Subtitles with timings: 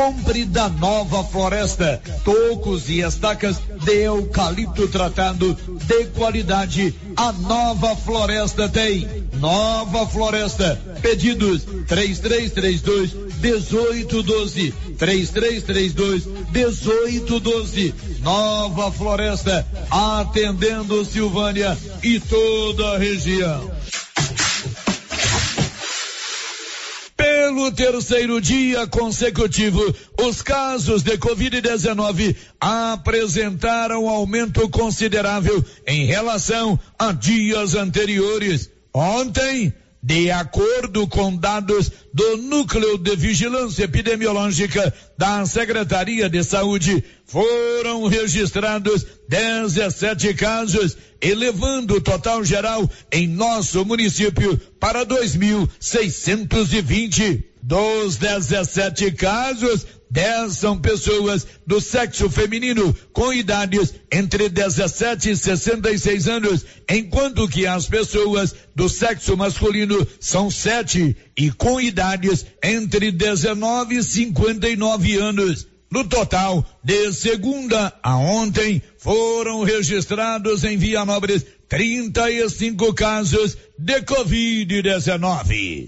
[0.00, 2.00] Compre da Nova Floresta.
[2.24, 5.54] Tocos e estacas de eucalipto tratado
[5.86, 6.94] de qualidade.
[7.14, 9.06] A Nova Floresta tem.
[9.34, 10.80] Nova Floresta.
[11.02, 14.72] Pedidos 3332 1812.
[14.96, 17.94] 3332 1812.
[18.22, 19.66] Nova Floresta.
[19.90, 23.70] Atendendo Silvânia e toda a região.
[27.50, 29.82] Pelo terceiro dia consecutivo,
[30.22, 38.70] os casos de Covid-19 apresentaram aumento considerável em relação a dias anteriores.
[38.94, 48.06] Ontem, de acordo com dados do Núcleo de Vigilância Epidemiológica da Secretaria de Saúde, foram
[48.06, 57.44] registrados 17 casos, elevando o total geral em nosso município para 2.620.
[57.62, 66.28] Dos 17 casos, 10 são pessoas do sexo feminino com idades entre 17 e 66
[66.28, 73.96] anos, enquanto que as pessoas do sexo masculino são sete e com idades entre 19
[73.96, 75.66] e 59 anos.
[75.92, 85.86] No total, de segunda a ontem, foram registrados em Vianópolis 35 casos de Covid-19.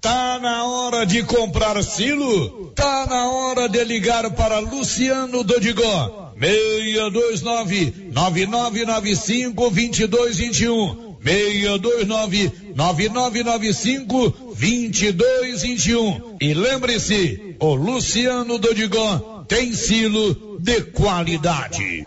[0.00, 2.72] Tá na hora de comprar silo?
[2.74, 6.32] Tá na hora de ligar para Luciano Dodigó.
[6.40, 11.16] 629 9995 2221.
[11.22, 16.36] 629 9995 2221.
[16.40, 22.04] E lembre-se, o Luciano Dodigó tem silo de qualidade.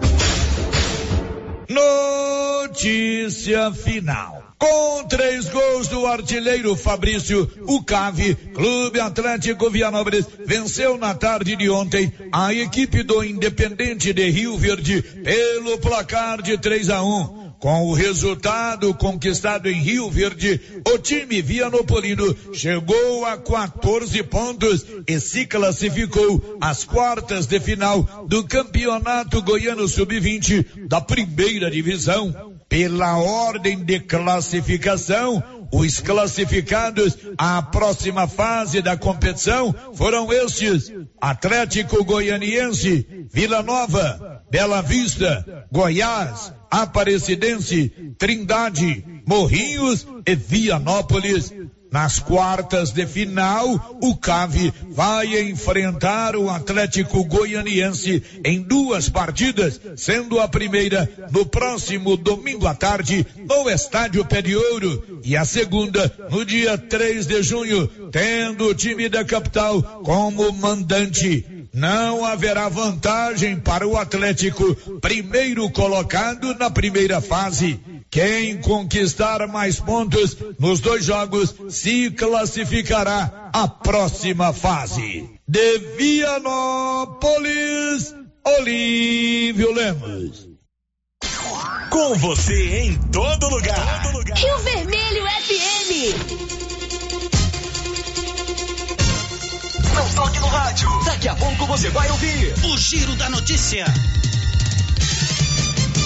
[1.69, 4.47] Notícia final.
[4.57, 11.69] Com três gols do artilheiro Fabrício, o Cave, Clube Atlético Vianópolis, venceu na tarde de
[11.69, 17.46] ontem a equipe do Independente de Rio Verde pelo placar de 3 a 1.
[17.59, 25.19] Com o resultado conquistado em Rio Verde, o time vianopolino chegou a 14 pontos e
[25.19, 32.55] se classificou às quartas de final do Campeonato Goiano Sub-20 da primeira divisão.
[32.69, 35.41] Pela ordem de classificação,
[35.71, 45.67] os classificados à próxima fase da competição foram estes: Atlético Goianiense, Vila Nova, Bela Vista,
[45.71, 51.53] Goiás, Aparecidense, Trindade, Morrinhos e Vianópolis.
[51.91, 60.39] Nas quartas de final, o CAV vai enfrentar o Atlético Goianiense em duas partidas, sendo
[60.39, 66.13] a primeira no próximo domingo à tarde no Estádio Pé de Ouro e a segunda
[66.29, 71.45] no dia 3 de junho, tendo o time da capital como mandante.
[71.73, 77.79] Não haverá vantagem para o Atlético, primeiro colocado na primeira fase.
[78.09, 85.29] Quem conquistar mais pontos nos dois jogos se classificará à próxima fase.
[85.47, 87.25] De Vianópolis,
[88.45, 90.47] Olívio Lemos.
[91.89, 94.03] Com você em todo lugar.
[94.03, 94.37] Todo lugar.
[94.37, 96.47] Rio Vermelho FM.
[99.95, 100.89] Não toque no rádio.
[101.05, 103.85] Daqui a pouco você vai ouvir o Giro da Notícia.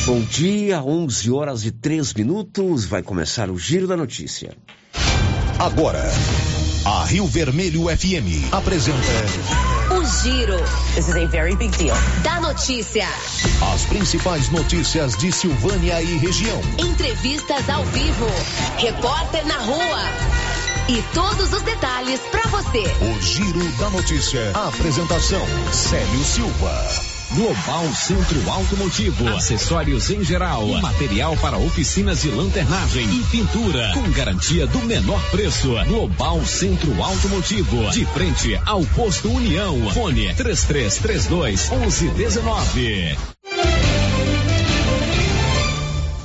[0.03, 2.85] Bom dia, 11 horas e 3 minutos.
[2.85, 4.51] Vai começar o Giro da Notícia.
[5.59, 6.03] Agora,
[6.83, 8.97] a Rio Vermelho FM apresenta.
[9.91, 10.57] O Giro.
[10.95, 11.95] This is a very big deal.
[12.23, 13.05] Da notícia.
[13.73, 16.59] As principais notícias de Silvânia e região.
[16.79, 18.25] Entrevistas ao vivo.
[18.77, 20.03] Repórter na rua.
[20.89, 22.83] E todos os detalhes para você.
[23.05, 24.51] O Giro da Notícia.
[24.55, 27.10] A apresentação: Célio Silva.
[27.33, 34.67] Global Centro Automotivo, acessórios em geral, material para oficinas de lanternagem e pintura, com garantia
[34.67, 35.69] do menor preço.
[35.87, 39.89] Global Centro Automotivo, de frente ao posto União.
[39.93, 43.17] Fone 3332 1119.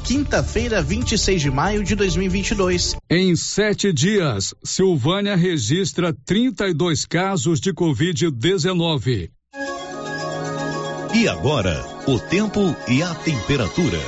[0.04, 2.96] Quinta-feira, 26 de maio de 2022.
[3.08, 9.30] Em sete dias, Silvânia registra 32 casos de Covid-19.
[11.16, 13.98] E agora, o tempo e a temperatura.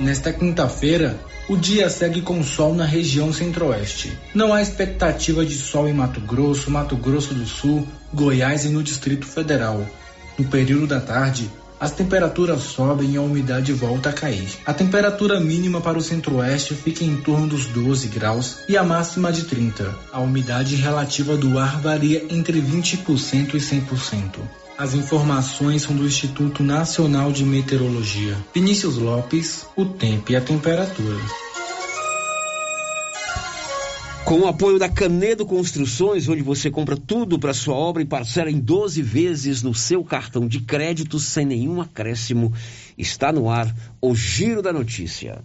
[0.00, 1.16] Nesta quinta-feira,
[1.48, 4.18] o dia segue com sol na região centro-oeste.
[4.34, 8.82] Não há expectativa de sol em Mato Grosso, Mato Grosso do Sul, Goiás e no
[8.82, 9.86] Distrito Federal.
[10.36, 14.48] No período da tarde, as temperaturas sobem e a umidade volta a cair.
[14.66, 19.30] A temperatura mínima para o centro-oeste fica em torno dos 12 graus e a máxima
[19.30, 19.94] de 30.
[20.12, 24.40] A umidade relativa do ar varia entre 20% e 100%.
[24.78, 28.36] As informações são do Instituto Nacional de Meteorologia.
[28.54, 31.18] Vinícius Lopes, o tempo e a temperatura.
[34.24, 38.52] Com o apoio da Canedo Construções, onde você compra tudo para sua obra e parcela
[38.52, 42.54] em 12 vezes no seu cartão de crédito sem nenhum acréscimo,
[42.96, 45.44] está no ar o Giro da Notícia.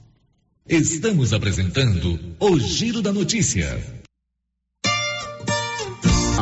[0.70, 4.03] Estamos apresentando o Giro da Notícia.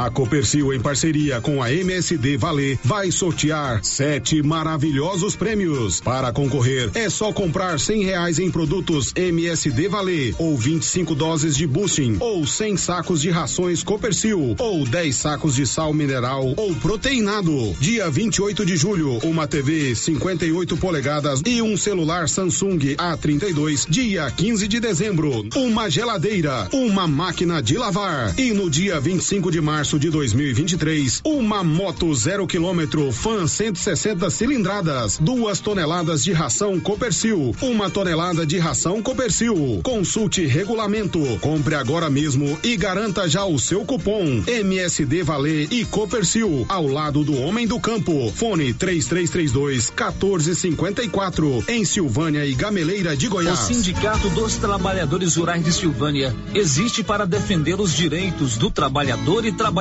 [0.01, 6.01] A Copercil, em parceria com a MSD Valer, vai sortear sete maravilhosos prêmios.
[6.01, 11.68] Para concorrer, é só comprar cem reais em produtos MSD Valer, ou 25 doses de
[11.68, 17.75] boosting, ou 100 sacos de rações Copercil, ou 10 sacos de sal mineral ou proteinado.
[17.80, 23.88] Dia 28 de julho, uma TV 58 polegadas e um celular Samsung A32.
[23.88, 28.33] Dia 15 de dezembro, uma geladeira, uma máquina de lavar.
[28.39, 34.30] E no dia 25 de março, março de 2023, uma moto zero quilômetro Fan 160
[34.30, 39.82] cilindradas, duas toneladas de ração Copercil, uma tonelada de ração Copercil.
[39.84, 46.66] Consulte regulamento, compre agora mesmo e garanta já o seu cupom MSD Valer e Copercil
[46.70, 48.32] ao lado do homem do campo.
[48.34, 53.60] Fone 3332 1454 em Silvânia e Gameleira de Goiás.
[53.60, 59.52] O Sindicato dos Trabalhadores Rurais de Silvânia existe para defender os direitos do trabalhador e
[59.52, 59.81] trabalhador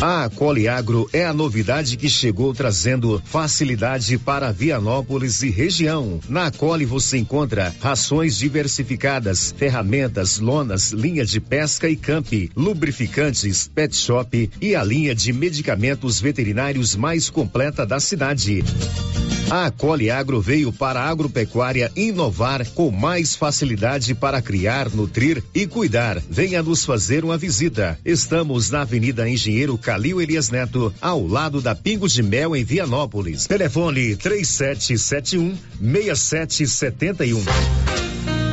[0.00, 6.20] A Coliagro é a novidade que chegou trazendo facilidade para Vianópolis e região.
[6.28, 13.96] Na Coli você encontra rações diversificadas, ferramentas, lonas, linha de pesca e camp, lubrificantes, pet
[13.96, 18.62] shop e a linha de medicamentos veterinários mais completa da cidade.
[19.48, 25.68] A Coli Agro veio para a agropecuária inovar com mais facilidade para criar, nutrir e
[25.68, 26.20] cuidar.
[26.28, 27.96] Venha nos fazer uma visita.
[28.04, 33.46] Estamos na Avenida Engenheiro Calil Elias Neto, ao lado da Pingo de Mel, em Vianópolis.
[33.46, 37.95] Telefone 3771 6771.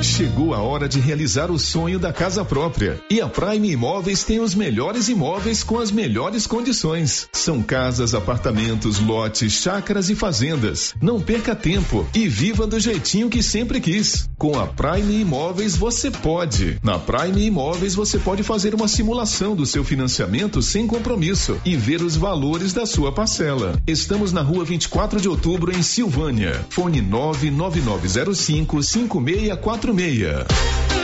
[0.04, 3.00] Chegou a hora de realizar o sonho da casa própria.
[3.10, 7.30] E a Prime Imóveis tem os melhores imóveis com as melhores condições.
[7.32, 10.94] São casas, apartamentos, lotes, chácaras e fazendas.
[11.02, 14.30] Não perca tempo e viva do jeitinho que sempre quis.
[14.38, 16.78] Com a Prime Imóveis você pode.
[16.84, 22.02] Na Prime Imóveis você pode fazer uma simulação do seu financiamento sem compromisso e ver
[22.02, 23.82] os valores da sua parcela.
[23.88, 26.66] Estamos na rua 24 de outubro, em Silvânia.
[26.70, 31.03] Fone 99905 5644 46.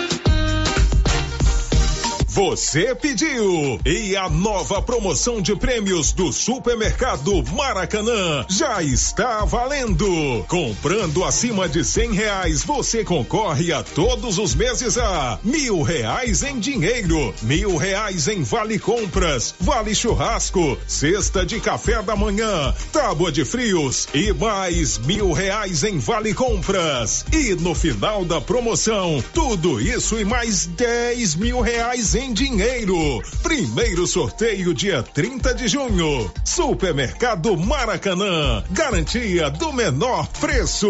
[2.32, 3.80] Você pediu!
[3.84, 10.46] E a nova promoção de prêmios do Supermercado Maracanã já está valendo!
[10.48, 16.60] Comprando acima de cem reais, você concorre a todos os meses a mil reais em
[16.60, 23.44] dinheiro, mil reais em vale compras, vale churrasco, cesta de café da manhã, tábua de
[23.44, 27.26] frios e mais mil reais em vale compras.
[27.34, 33.22] E no final da promoção, tudo isso e mais dez mil reais em dinheiro.
[33.42, 36.32] Primeiro sorteio dia 30 de junho.
[36.44, 38.64] Supermercado Maracanã.
[38.72, 40.90] Garantia do menor preço.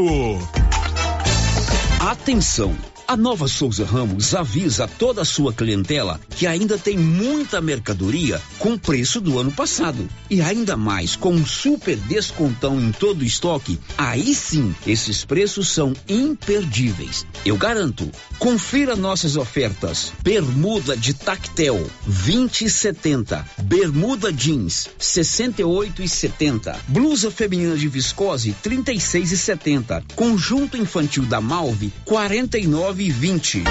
[2.00, 2.76] Atenção!
[3.10, 8.78] A Nova Souza Ramos avisa toda a sua clientela que ainda tem muita mercadoria com
[8.78, 10.08] preço do ano passado.
[10.30, 15.70] E ainda mais, com um super descontão em todo o estoque, aí sim, esses preços
[15.70, 17.26] são imperdíveis.
[17.44, 18.12] Eu garanto.
[18.38, 20.14] Confira nossas ofertas.
[20.22, 23.44] Bermuda de tactel, 20 e 70.
[23.64, 26.80] Bermuda jeans, 68 e 70.
[26.88, 30.04] Blusa feminina de viscose, 36 e 70.
[30.16, 33.64] Conjunto infantil da Malve, 49 e 20.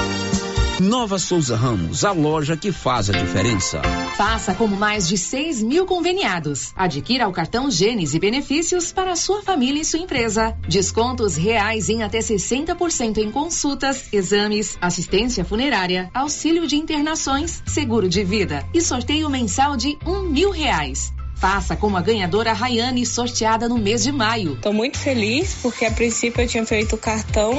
[0.80, 3.82] Nova Souza Ramos, a loja que faz a diferença.
[4.16, 6.72] Faça como mais de 6 mil conveniados.
[6.76, 10.56] Adquira o cartão Gênesis e benefícios para sua família e sua empresa.
[10.68, 18.22] Descontos reais em até 60% em consultas, exames, assistência funerária, auxílio de internações, seguro de
[18.22, 21.12] vida e sorteio mensal de um mil reais.
[21.38, 24.54] Faça como a ganhadora Rayane, sorteada no mês de maio.
[24.54, 27.54] Estou muito feliz porque a princípio eu tinha feito o cartão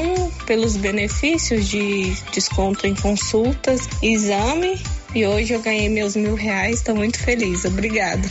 [0.46, 4.78] pelos benefícios de desconto em consultas, exame
[5.16, 6.80] e hoje eu ganhei meus mil reais.
[6.80, 7.64] Estou muito feliz.
[7.64, 8.30] Obrigada.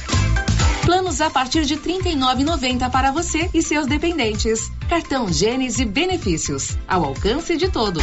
[0.85, 4.71] Planos a partir de R$ 39,90 para você e seus dependentes.
[4.89, 6.77] Cartão Gênese Benefícios.
[6.87, 8.03] Ao alcance de todos.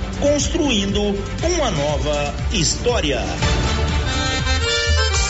[0.21, 1.01] construindo
[1.43, 3.21] uma nova história.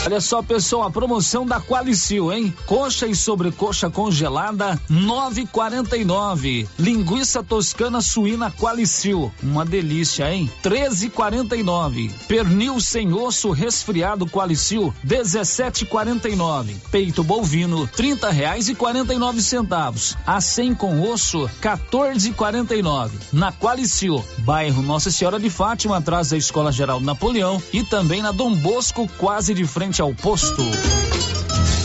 [0.03, 2.51] Olha só, pessoal, a promoção da Qualicil, hein?
[2.65, 6.67] Coxa e sobrecoxa congelada, 9,49.
[6.79, 10.49] Linguiça toscana suína Qualicil, uma delícia, hein?
[10.63, 12.11] 13,49.
[12.27, 16.77] Pernil sem osso resfriado Qualicil, 17,49.
[16.89, 20.17] Peito bovino, 30 reais e 49 centavos.
[20.25, 23.11] A 100 com osso, 14,49.
[23.31, 28.31] Na Qualicil, bairro Nossa Senhora de Fátima, atrás da Escola Geral Napoleão e também na
[28.31, 30.63] Dom Bosco, quase de frente frente ao posto.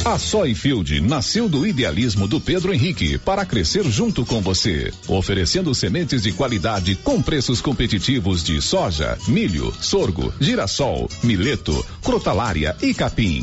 [0.04, 6.22] A Soyfield nasceu do idealismo do Pedro Henrique para crescer junto com você, oferecendo sementes
[6.22, 13.42] de qualidade com preços competitivos de soja, milho, sorgo, girassol, mileto, crotalária e capim.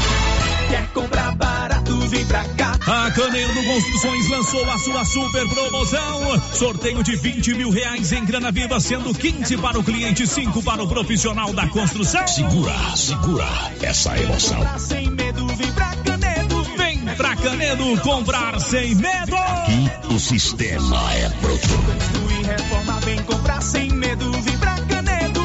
[0.71, 2.71] Quer comprar barato, vem pra cá.
[2.87, 6.41] A Canedo Construções lançou a sua super promoção.
[6.53, 10.81] Sorteio de 20 mil reais em grana viva, sendo 15 para o cliente, 5 para
[10.81, 12.25] o profissional da construção.
[12.25, 13.45] Segura, segura
[13.81, 14.65] essa emoção.
[14.79, 16.63] Sem medo, vem pra Canedo.
[16.77, 19.35] Vem pra Canedo comprar sem medo.
[19.35, 21.67] Aqui o sistema é bruto.
[21.67, 25.41] Construir reforma, vem comprar sem medo, vem pra Canedo.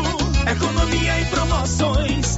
[0.49, 2.37] Economia e promoções,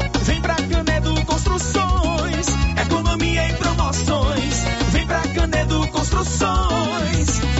[6.11, 7.58] Construções.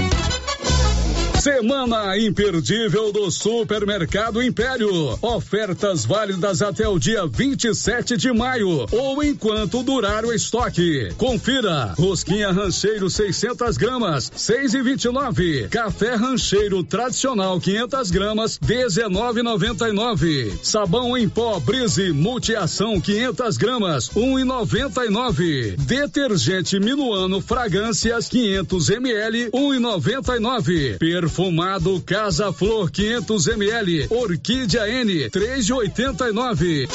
[1.41, 5.17] Semana imperdível do Supermercado Império.
[5.23, 11.11] Ofertas válidas até o dia 27 de maio ou enquanto durar o estoque.
[11.17, 15.69] Confira: rosquinha rancheiro 600 gramas, 6 e 29.
[15.69, 20.59] Café rancheiro tradicional 500 gramas, 19,99.
[20.61, 25.77] Sabão em pó Brise multiação 500 gramas, 1,99.
[25.77, 31.28] Detergente Minuano fragrâncias 500 ml, 1,99.
[31.29, 36.89] Perfumado Casa Flor 500 ml, Orquídea N 3,89.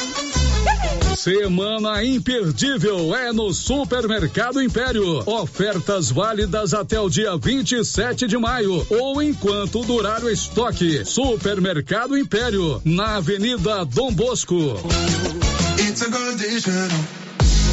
[1.16, 5.22] Semana imperdível é no Supermercado Império.
[5.30, 11.06] Ofertas válidas até o dia 27 de maio ou enquanto durar o estoque.
[11.06, 14.56] Supermercado Império, na Avenida Dom Bosco.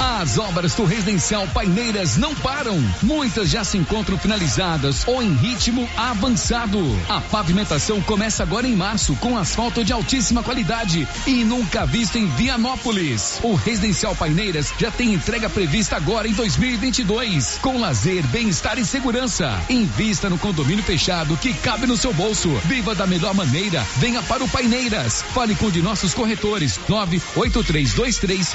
[0.00, 2.78] As obras do Residencial Paineiras não param.
[3.02, 6.78] Muitas já se encontram finalizadas ou em ritmo avançado.
[7.08, 12.28] A pavimentação começa agora em março com asfalto de altíssima qualidade e nunca visto em
[12.28, 13.40] Vianópolis.
[13.42, 19.60] O Residencial Paineiras já tem entrega prevista agora em 2022, com lazer, bem-estar e segurança.
[19.68, 22.50] Invista no condomínio fechado que cabe no seu bolso.
[22.66, 23.84] Viva da melhor maneira.
[23.96, 25.24] Venha para o Paineiras.
[25.34, 28.54] Fale com um de nossos corretores 98323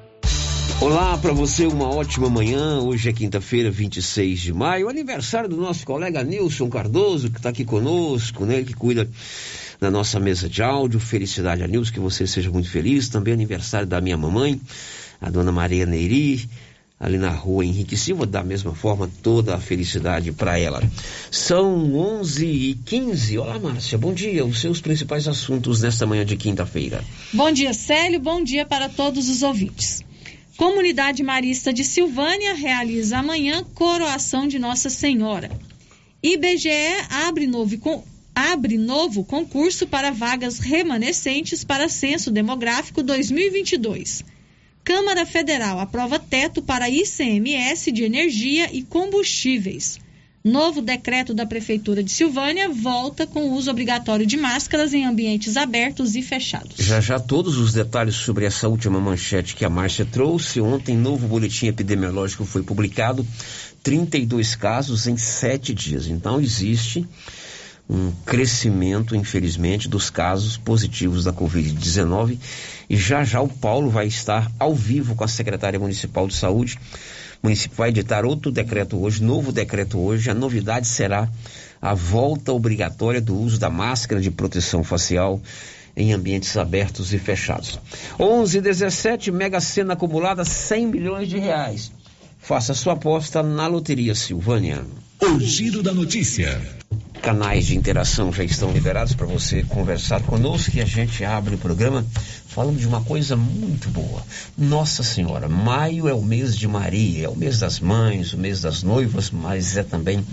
[0.79, 2.79] Olá para você, uma ótima manhã.
[2.79, 7.65] Hoje é quinta-feira, 26 de maio, aniversário do nosso colega Nilson Cardoso, que está aqui
[7.65, 8.63] conosco, né?
[8.63, 9.07] Que cuida
[9.79, 10.99] da nossa mesa de áudio.
[10.99, 13.09] Felicidade a Nilson, que você seja muito feliz.
[13.09, 14.59] Também aniversário da minha mamãe,
[15.19, 16.47] a dona Maria Neiri,
[16.99, 18.25] ali na rua Henrique Silva.
[18.25, 20.81] Da mesma forma, toda a felicidade para ela.
[21.29, 24.45] São 11 e 15 Olá, Márcia, bom dia.
[24.45, 27.03] Os seus principais assuntos nesta manhã de quinta-feira.
[27.33, 28.19] Bom dia, Célio.
[28.19, 30.03] Bom dia para todos os ouvintes.
[30.57, 35.49] Comunidade Marista de Silvânia realiza amanhã coroação de Nossa Senhora.
[36.21, 36.69] IBGE
[37.09, 38.03] abre novo,
[38.35, 44.23] abre novo concurso para vagas remanescentes para Censo Demográfico 2022.
[44.83, 49.99] Câmara Federal aprova teto para ICMS de energia e combustíveis.
[50.43, 55.55] Novo decreto da Prefeitura de Silvânia volta com o uso obrigatório de máscaras em ambientes
[55.55, 56.77] abertos e fechados.
[56.77, 60.59] Já já todos os detalhes sobre essa última manchete que a Márcia trouxe.
[60.59, 63.25] Ontem, novo boletim epidemiológico foi publicado.
[63.83, 66.07] 32 casos em sete dias.
[66.07, 67.07] Então, existe
[67.87, 72.39] um crescimento, infelizmente, dos casos positivos da Covid-19.
[72.89, 76.79] E já já o Paulo vai estar ao vivo com a secretária municipal de saúde
[77.41, 80.29] o município vai editar outro decreto hoje, novo decreto hoje.
[80.29, 81.27] A novidade será
[81.81, 85.41] a volta obrigatória do uso da máscara de proteção facial
[85.97, 87.79] em ambientes abertos e fechados.
[88.19, 91.91] 11 17 Mega Sena acumulada 100 milhões de reais.
[92.37, 94.85] Faça sua aposta na Loteria Silvânia.
[95.23, 96.59] O giro da notícia.
[97.21, 101.59] Canais de interação já estão liberados para você conversar conosco e a gente abre o
[101.59, 102.03] programa
[102.47, 104.23] falando de uma coisa muito boa.
[104.57, 108.61] Nossa Senhora, maio é o mês de Maria, é o mês das mães, o mês
[108.61, 110.25] das noivas, mas é também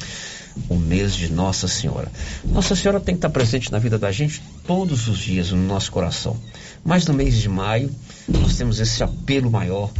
[0.70, 2.10] o mês de Nossa Senhora.
[2.42, 5.92] Nossa Senhora tem que estar presente na vida da gente todos os dias no nosso
[5.92, 6.34] coração.
[6.82, 7.94] Mas no mês de maio,
[8.26, 9.92] nós temos esse apelo maior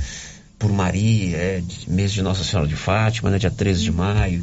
[0.59, 4.43] por Maria, é mês de Nossa Senhora de Fátima, né, dia 13 de maio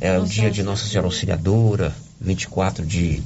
[0.00, 3.22] é o dia de Nossa Senhora Auxiliadora, 24 de,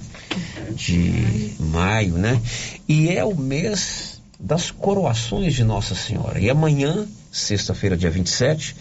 [0.75, 2.41] de maio, né?
[2.89, 6.39] E é o mês das coroações de Nossa Senhora.
[6.39, 8.77] E amanhã, sexta-feira, dia 27,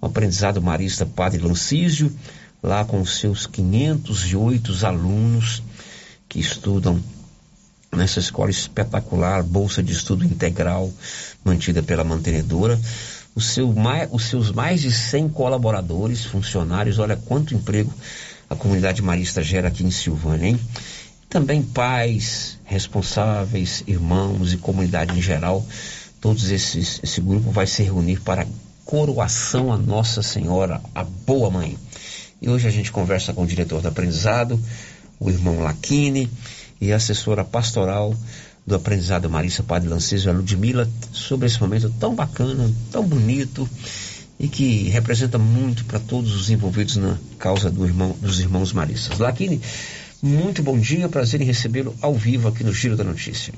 [0.00, 2.14] o aprendizado marista Padre Lancísio,
[2.62, 5.62] lá com seus 508 alunos
[6.28, 7.02] que estudam
[7.94, 10.92] nessa escola espetacular, bolsa de estudo integral,
[11.44, 12.78] mantida pela mantenedora
[13.36, 17.92] seu mais, os seus mais de 100 colaboradores, funcionários, olha quanto emprego
[18.48, 20.60] a comunidade marista gera aqui em Silvânia, hein?
[21.28, 25.64] Também pais, responsáveis, irmãos e comunidade em geral,
[26.20, 28.46] todos esses, esse grupo vai se reunir para
[28.84, 31.76] coroação a Nossa Senhora, a Boa Mãe.
[32.40, 34.58] E hoje a gente conversa com o diretor do aprendizado,
[35.20, 36.30] o irmão Laquine
[36.80, 38.14] e a assessora pastoral
[38.68, 43.68] do aprendizado Marisa Padre Lancísio e a Ludmilla sobre esse momento tão bacana, tão bonito
[44.38, 49.18] e que representa muito para todos os envolvidos na causa do irmão, dos irmãos Marissas.
[49.18, 49.60] Laquine,
[50.22, 53.54] Muito bom dia, prazer em recebê-lo ao vivo aqui no Giro da Notícia.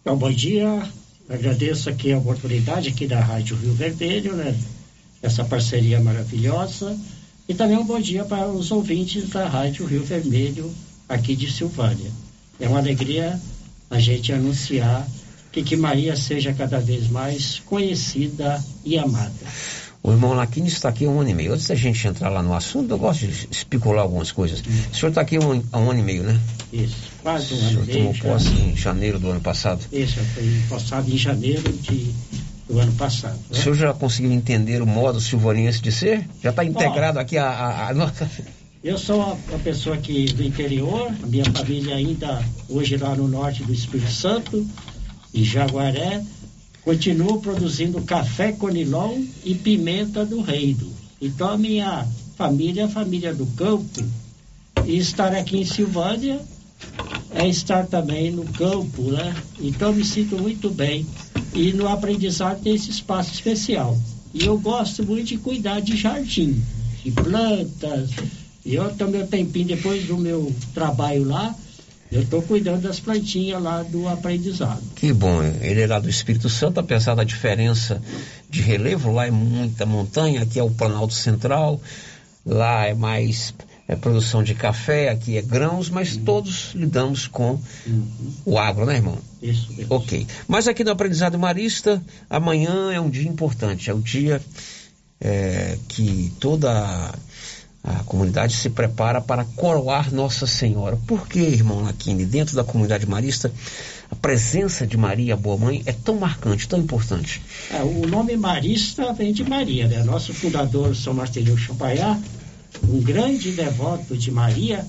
[0.00, 0.82] Então, bom dia,
[1.28, 4.58] agradeço aqui a oportunidade aqui da Rádio Rio Vermelho, né?
[5.22, 6.98] Essa parceria maravilhosa.
[7.48, 10.70] E também um bom dia para os ouvintes da Rádio Rio Vermelho,
[11.08, 12.10] aqui de Silvânia.
[12.60, 13.40] É uma alegria
[13.90, 15.06] a gente anunciar
[15.52, 19.32] que, que Maria seja cada vez mais conhecida e amada.
[20.02, 21.52] O irmão Laquini está aqui há um ano e meio.
[21.52, 24.60] Antes da gente entrar lá no assunto, eu gosto de especular algumas coisas.
[24.60, 26.38] O senhor está aqui há um, há um ano e meio, né?
[26.72, 27.98] Isso, quase um ano e O senhor meio.
[27.98, 28.22] tomou já.
[28.24, 29.80] posse em janeiro do ano passado.
[29.92, 32.14] Isso, foi postado em janeiro de,
[32.68, 33.38] do ano passado.
[33.50, 36.24] O senhor já conseguiu entender o modo silvaniense de ser?
[36.42, 38.30] Já está integrado aqui a, a, a nossa...
[38.82, 43.74] Eu sou uma, pessoa aqui do interior, minha família ainda hoje lá no norte do
[43.74, 44.64] Espírito Santo,
[45.34, 46.24] em Jaguaré,
[46.84, 50.92] continuo produzindo café conilon e pimenta do reino.
[51.20, 54.04] Então a minha família é a família do campo
[54.86, 56.40] e estar aqui em Silvânia
[57.32, 59.34] é estar também no campo, né?
[59.60, 61.04] Então me sinto muito bem
[61.52, 63.98] e no aprendizado tem esse espaço especial.
[64.32, 66.62] E eu gosto muito de cuidar de jardim,
[67.02, 68.10] de plantas.
[68.68, 71.54] E eu também meu tempinho depois do meu trabalho lá,
[72.12, 74.82] eu estou cuidando das plantinhas lá do aprendizado.
[74.94, 78.02] Que bom, ele é lá do Espírito Santo, apesar da diferença
[78.50, 81.80] de relevo, lá é muita montanha, aqui é o Planalto Central,
[82.44, 83.54] lá é mais
[83.88, 87.58] é, produção de café, aqui é grãos, mas todos lidamos com
[88.44, 89.16] o agro, né, irmão?
[89.42, 89.94] Isso mesmo.
[89.94, 90.26] Ok.
[90.46, 94.42] Mas aqui no Aprendizado Marista, amanhã é um dia importante, é o dia
[95.22, 97.14] é, que toda
[97.82, 100.98] a, comunidade se prepara para coroar Nossa Senhora.
[101.06, 103.52] Por que, irmão Laquini, dentro da comunidade marista,
[104.10, 107.42] a presença de Maria, Boa Mãe, é tão marcante, tão importante?
[107.70, 110.02] É, o nome Marista vem de Maria, né?
[110.02, 112.20] Nosso fundador, São Martinho Champagnat,
[112.88, 114.84] um grande devoto de Maria,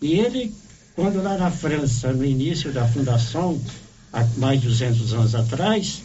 [0.00, 0.54] e ele,
[0.94, 3.60] quando lá na França, no início da fundação,
[4.12, 6.02] há mais de 200 anos atrás,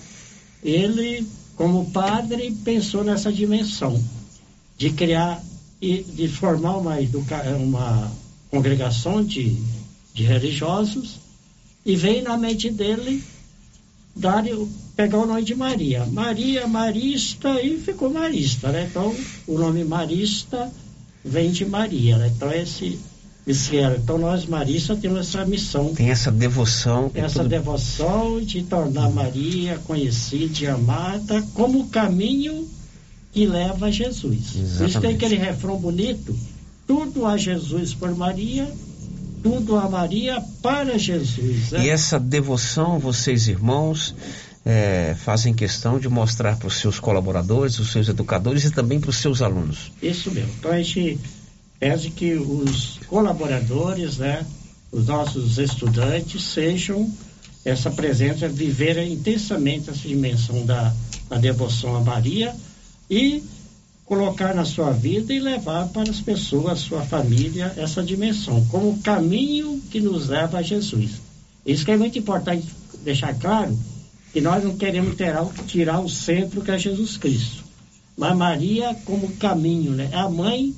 [0.64, 4.02] ele, como padre, pensou nessa dimensão
[4.78, 5.42] de criar
[5.82, 8.12] e de formar uma, educa uma
[8.52, 9.56] congregação de,
[10.14, 11.20] de religiosos
[11.86, 13.24] e veio na mente dele
[14.16, 14.44] dar,
[14.96, 16.06] pegar o nome de Maria.
[16.06, 18.88] Maria, Marista, e ficou Marista, né?
[18.90, 19.16] Então,
[19.48, 20.72] o nome Marista
[21.24, 22.32] vem de Maria, né?
[22.36, 23.00] Então, esse,
[23.78, 23.96] era.
[23.98, 27.10] Então, nós, Marista, temos essa missão, Tem essa devoção.
[27.14, 32.68] essa tudo- devoção de tornar Maria conhecida e amada como caminho
[33.32, 34.24] que leva a Jesus.
[34.24, 35.16] Por isso tem Exatamente.
[35.16, 36.36] aquele refrão bonito,
[36.88, 38.72] tudo a Jesus por Maria,
[39.44, 41.72] tudo a Maria para Jesus.
[41.72, 41.86] né?
[41.86, 44.16] E essa devoção, vocês irmãos,
[44.66, 49.10] é, fazem questão de mostrar para os seus colaboradores, os seus educadores e também para
[49.10, 49.92] os seus alunos.
[50.02, 50.52] Isso mesmo.
[50.60, 51.20] Então a gente
[51.80, 54.46] pede que os colaboradores, né,
[54.92, 57.10] os nossos estudantes sejam
[57.64, 60.94] essa presença, viver intensamente essa dimensão da,
[61.30, 62.54] da devoção a Maria
[63.10, 63.44] e
[64.06, 69.80] colocar na sua vida e levar para as pessoas, sua família, essa dimensão, como caminho
[69.92, 71.12] que nos leva a Jesus.
[71.66, 72.68] Isso que é muito importante
[73.04, 73.78] deixar claro,
[74.34, 77.64] que nós não queremos tirar, o- tirar o centro que é Jesus Cristo.
[78.18, 80.10] Mas Maria como caminho, né?
[80.12, 80.74] É a mãe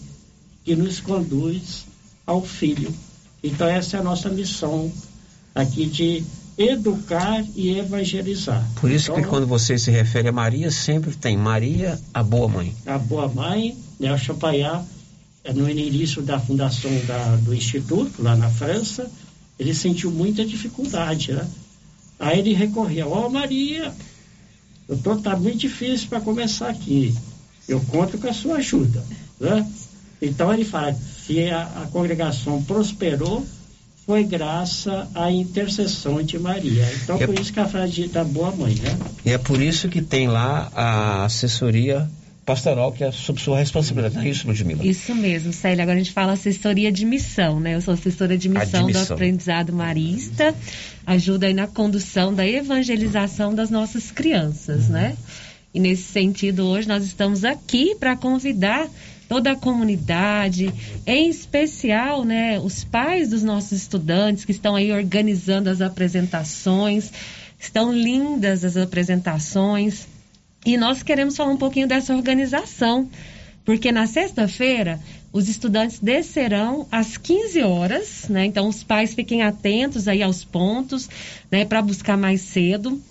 [0.63, 1.85] que nos conduz
[2.25, 2.93] ao filho.
[3.43, 4.91] Então essa é a nossa missão
[5.55, 6.23] aqui de
[6.57, 8.63] educar e evangelizar.
[8.79, 12.47] Por isso que Então, quando você se refere a Maria, sempre tem Maria, a boa
[12.47, 12.75] mãe.
[12.85, 14.85] a boa mãe, né, o Champagnat,
[15.43, 19.09] eh, no início da fundação da- do Instituto, lá na França,
[19.57, 21.47] ele sentiu muita dificuldade, né?
[22.19, 23.91] Aí ele recorria, ó Maria,
[24.87, 27.15] eu tô, tá muito difícil para começar aqui,
[27.67, 29.03] eu conto com a sua ajuda,
[29.39, 29.67] né?
[30.21, 30.93] Então ele fala,
[31.25, 33.43] se a, a congregação prosperou,
[34.12, 36.86] foi graças à intercessão de Maria.
[37.02, 38.97] Então É- por isso que a frase da boa mãe, né?
[39.26, 42.10] E é por isso que tem lá a assessoria
[42.45, 44.15] pastoral, que é sob sua responsabilidade.
[44.15, 44.86] Não é isso, Ludmila?
[44.86, 45.84] Isso mesmo, Célia.
[45.84, 47.76] Agora a gente fala assessoria de missão, né?
[47.76, 49.06] Eu sou assessora de missão, missão.
[49.06, 50.54] do aprendizado marista.
[51.06, 55.15] Ajuda aí na condução da evangelização das nossas crianças, né?
[55.74, 58.89] E nesse sentido, hoje nós estamos aqui para convidar
[59.31, 60.73] toda a comunidade,
[61.07, 67.09] em especial, né, os pais dos nossos estudantes que estão aí organizando as apresentações.
[67.57, 70.05] Estão lindas as apresentações.
[70.65, 73.09] E nós queremos falar um pouquinho dessa organização,
[73.63, 74.99] porque na sexta-feira
[75.31, 78.43] os estudantes descerão às 15 horas, né?
[78.43, 81.09] Então os pais fiquem atentos aí aos pontos,
[81.49, 83.01] né, para buscar mais cedo.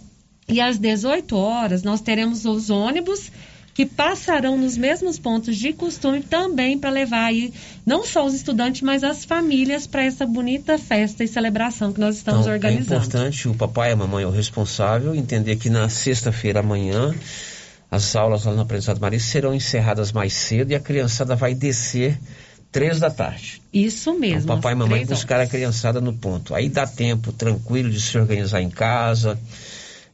[0.46, 3.32] E às 18 horas nós teremos os ônibus
[3.80, 7.50] que passarão nos mesmos pontos de costume também para levar aí
[7.86, 12.16] não só os estudantes, mas as famílias para essa bonita festa e celebração que nós
[12.16, 12.92] estamos então, organizando.
[12.92, 17.14] É importante o papai e a mamãe, o responsável, entender que na sexta-feira amanhã
[17.90, 22.20] as aulas lá no Aprendizado Maria serão encerradas mais cedo e a criançada vai descer
[22.70, 23.62] três da tarde.
[23.72, 24.42] Isso mesmo.
[24.42, 26.54] Então, papai e mamãe buscar a criançada no ponto.
[26.54, 29.40] Aí dá tempo tranquilo de se organizar em casa,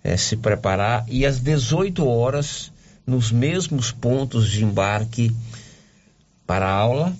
[0.04, 2.70] é, se preparar e às 18 horas
[3.06, 5.32] nos mesmos pontos de embarque
[6.46, 7.16] para a aula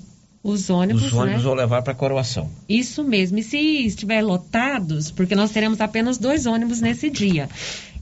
[0.47, 1.49] os ônibus, os ônibus né?
[1.49, 2.49] vão levar para a coroação.
[2.69, 3.37] Isso mesmo.
[3.39, 7.49] E se estiver lotados, porque nós teremos apenas dois ônibus nesse dia,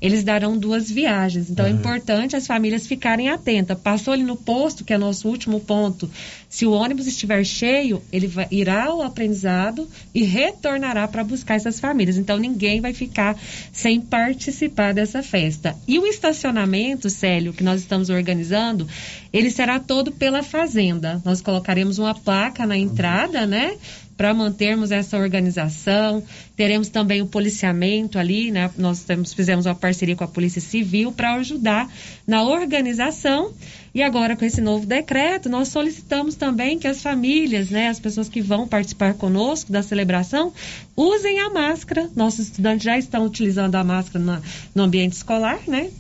[0.04, 1.48] eles darão duas viagens.
[1.48, 1.72] Então uhum.
[1.72, 3.78] é importante as famílias ficarem atentas.
[3.78, 6.10] Passou ali no posto, que é nosso último ponto.
[6.46, 11.80] Se o ônibus estiver cheio, ele vai, irá ao aprendizado e retornará para buscar essas
[11.80, 12.18] famílias.
[12.18, 13.34] Então ninguém vai ficar
[13.72, 15.74] sem participar dessa festa.
[15.88, 18.86] E o estacionamento, Célio, que nós estamos organizando,
[19.32, 21.22] ele será todo pela fazenda.
[21.24, 23.78] Nós colocaremos uma placa na entrada, né?
[24.16, 26.22] Para mantermos essa organização.
[26.57, 28.70] Teremos também o policiamento ali, né?
[28.79, 31.90] Nós temos, fizemos uma parceria com a Polícia Civil para ajudar
[32.27, 33.53] na organização.
[33.94, 38.29] E agora, com esse novo decreto, nós solicitamos também que as famílias, né, as pessoas
[38.29, 40.53] que vão participar conosco da celebração,
[40.96, 42.11] usem a máscara.
[42.16, 44.42] Nossos estudantes já estão utilizando a máscara na,
[44.74, 45.90] no ambiente escolar, né?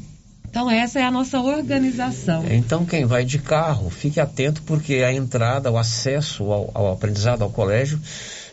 [0.54, 2.44] Então, essa é a nossa organização.
[2.48, 7.42] Então, quem vai de carro, fique atento, porque a entrada, o acesso ao, ao aprendizado,
[7.42, 7.98] ao colégio,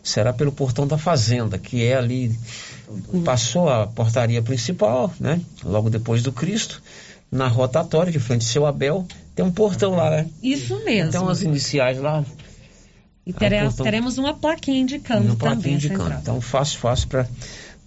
[0.01, 2.35] será pelo portão da fazenda, que é ali.
[3.23, 5.39] Passou a portaria principal, né?
[5.63, 6.81] Logo depois do Cristo,
[7.31, 10.27] na rotatória, de frente ao seu Abel, tem um portão lá, né?
[10.41, 11.11] Isso mesmo.
[11.11, 12.25] Tem umas iniciais lá.
[13.27, 13.83] E teremos, portão...
[13.83, 15.75] teremos uma plaquinha indicando uma plaquinha também.
[15.75, 16.15] Indicando.
[16.19, 17.27] Então, fácil, fácil para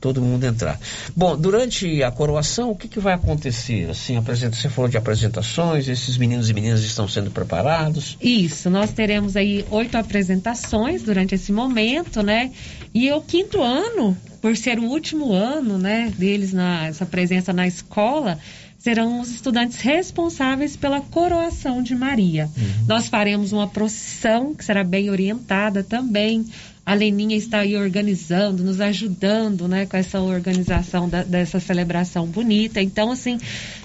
[0.05, 0.79] todo mundo entrar.
[1.17, 3.88] Bom, durante a coroação, o que, que vai acontecer?
[3.88, 8.14] Assim, apresenta, você falou de apresentações, esses meninos e meninas estão sendo preparados?
[8.21, 12.51] Isso, nós teremos aí oito apresentações durante esse momento, né?
[12.93, 17.51] E é o quinto ano, por ser o último ano, né, deles na essa presença
[17.55, 18.38] na escola,
[18.77, 22.51] serão os estudantes responsáveis pela coroação de Maria.
[22.55, 22.85] Uhum.
[22.87, 26.45] Nós faremos uma procissão que será bem orientada também
[26.87, 32.81] a Leninha está aí organizando, nos ajudando, né, com essa organização da, dessa celebração bonita.
[32.81, 33.38] Então, assim,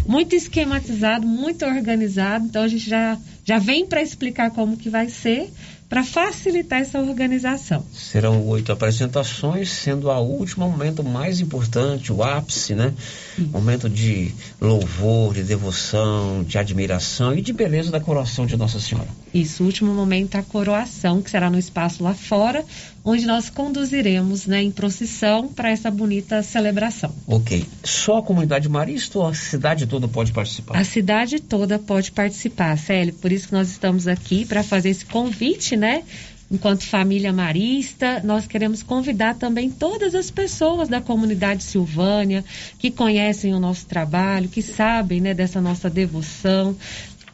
[0.06, 2.46] muito esquematizado, muito organizado.
[2.46, 5.50] Então, a gente já, já vem para explicar como que vai ser
[5.90, 7.84] para facilitar essa organização.
[7.92, 12.94] Serão oito apresentações, sendo a última o momento mais importante, o ápice, né?
[13.40, 14.32] Momento de
[14.62, 19.08] louvor, de devoção, de admiração e de beleza da coroação de Nossa Senhora.
[19.34, 22.66] Isso, o último momento a coroação, que será no espaço lá fora,
[23.04, 27.14] onde nós conduziremos né, em procissão para essa bonita celebração.
[27.28, 27.66] Ok.
[27.84, 30.78] Só a comunidade marista ou a cidade toda pode participar?
[30.78, 33.14] A cidade toda pode participar, Célio.
[33.14, 36.04] Por isso que nós estamos aqui para fazer esse convite, né?
[36.52, 42.44] Enquanto família marista, nós queremos convidar também todas as pessoas da comunidade Silvânia
[42.80, 46.76] que conhecem o nosso trabalho, que sabem né, dessa nossa devoção,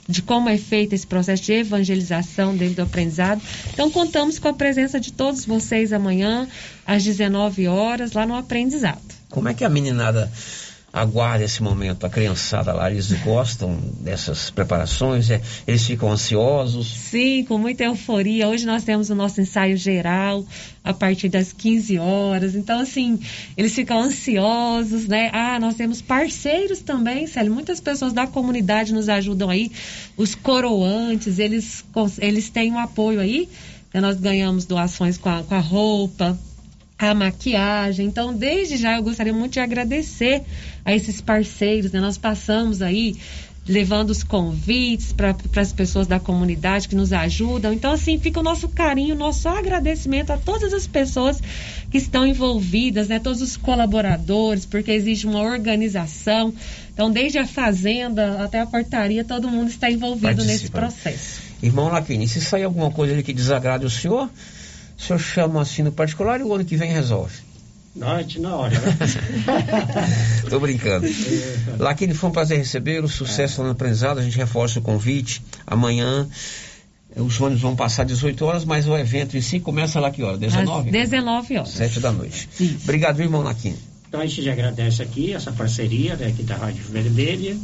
[0.07, 3.41] de como é feito esse processo de evangelização dentro do aprendizado.
[3.73, 6.47] Então, contamos com a presença de todos vocês amanhã,
[6.85, 9.01] às 19 horas, lá no aprendizado.
[9.29, 10.31] Como é que a meninada
[10.95, 12.05] aguarda esse momento.
[12.05, 16.87] A criançada lá, eles gostam dessas preparações, é, eles ficam ansiosos.
[16.87, 18.47] Sim, com muita euforia.
[18.47, 20.45] Hoje nós temos o nosso ensaio geral
[20.81, 22.55] a partir das 15 horas.
[22.55, 23.19] Então, assim,
[23.57, 25.29] eles ficam ansiosos, né?
[25.33, 27.53] Ah, nós temos parceiros também, Célio.
[27.53, 29.69] Muitas pessoas da comunidade nos ajudam aí.
[30.15, 31.83] Os coroantes, eles,
[32.19, 33.49] eles têm um apoio aí.
[33.93, 33.99] Né?
[33.99, 36.39] Nós ganhamos doações com a, com a roupa,
[36.97, 38.05] a maquiagem.
[38.05, 40.43] Então, desde já eu gostaria muito de agradecer
[40.83, 41.99] a esses parceiros, né?
[41.99, 43.15] Nós passamos aí
[43.67, 47.73] levando os convites para as pessoas da comunidade que nos ajudam.
[47.73, 51.41] Então, assim, fica o nosso carinho, o nosso agradecimento a todas as pessoas
[51.89, 53.19] que estão envolvidas, né?
[53.19, 56.53] Todos os colaboradores, porque existe uma organização.
[56.93, 61.41] Então, desde a fazenda até a portaria, todo mundo está envolvido nesse processo.
[61.61, 64.29] Irmão Laquini, se sair alguma coisa que desagrade o senhor,
[64.97, 67.45] o senhor chama assim no particular e o ano que vem resolve.
[67.95, 68.97] Noite na hora, né?
[70.49, 71.07] Tô brincando.
[71.79, 73.63] Laquine, foi um prazer recebê-lo, sucesso é.
[73.63, 75.41] no aprendizado, a gente reforça o convite.
[75.65, 76.27] Amanhã
[77.15, 80.37] os ônibus vão passar 18 horas, mas o evento em si começa lá que hora?
[80.37, 80.89] 19?
[80.89, 81.69] Às 19 horas.
[81.69, 82.49] 7 da noite.
[82.59, 82.79] Isso.
[82.83, 83.77] Obrigado, irmão Laquine.
[84.09, 87.55] Então a gente agradece aqui essa parceria né, aqui da Rádio Vermelha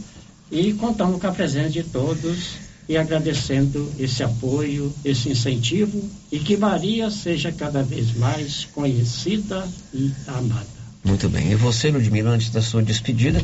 [0.50, 6.58] e contamos com a presença de todos e agradecendo esse apoio, esse incentivo e que
[6.58, 10.68] Maria seja cada vez mais conhecida e amada.
[11.02, 11.54] Muito bem.
[11.54, 13.42] E você, Ludmila, antes da sua despedida,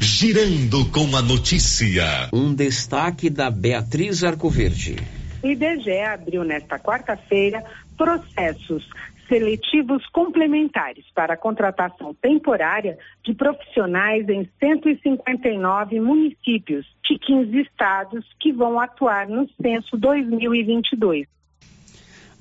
[0.03, 2.27] Girando com a notícia.
[2.33, 4.95] Um destaque da Beatriz Arcoverde.
[5.43, 7.63] O IBGE abriu nesta quarta-feira
[7.95, 8.89] processos
[9.29, 18.51] seletivos complementares para a contratação temporária de profissionais em 159 municípios de 15 estados que
[18.51, 21.27] vão atuar no censo 2022.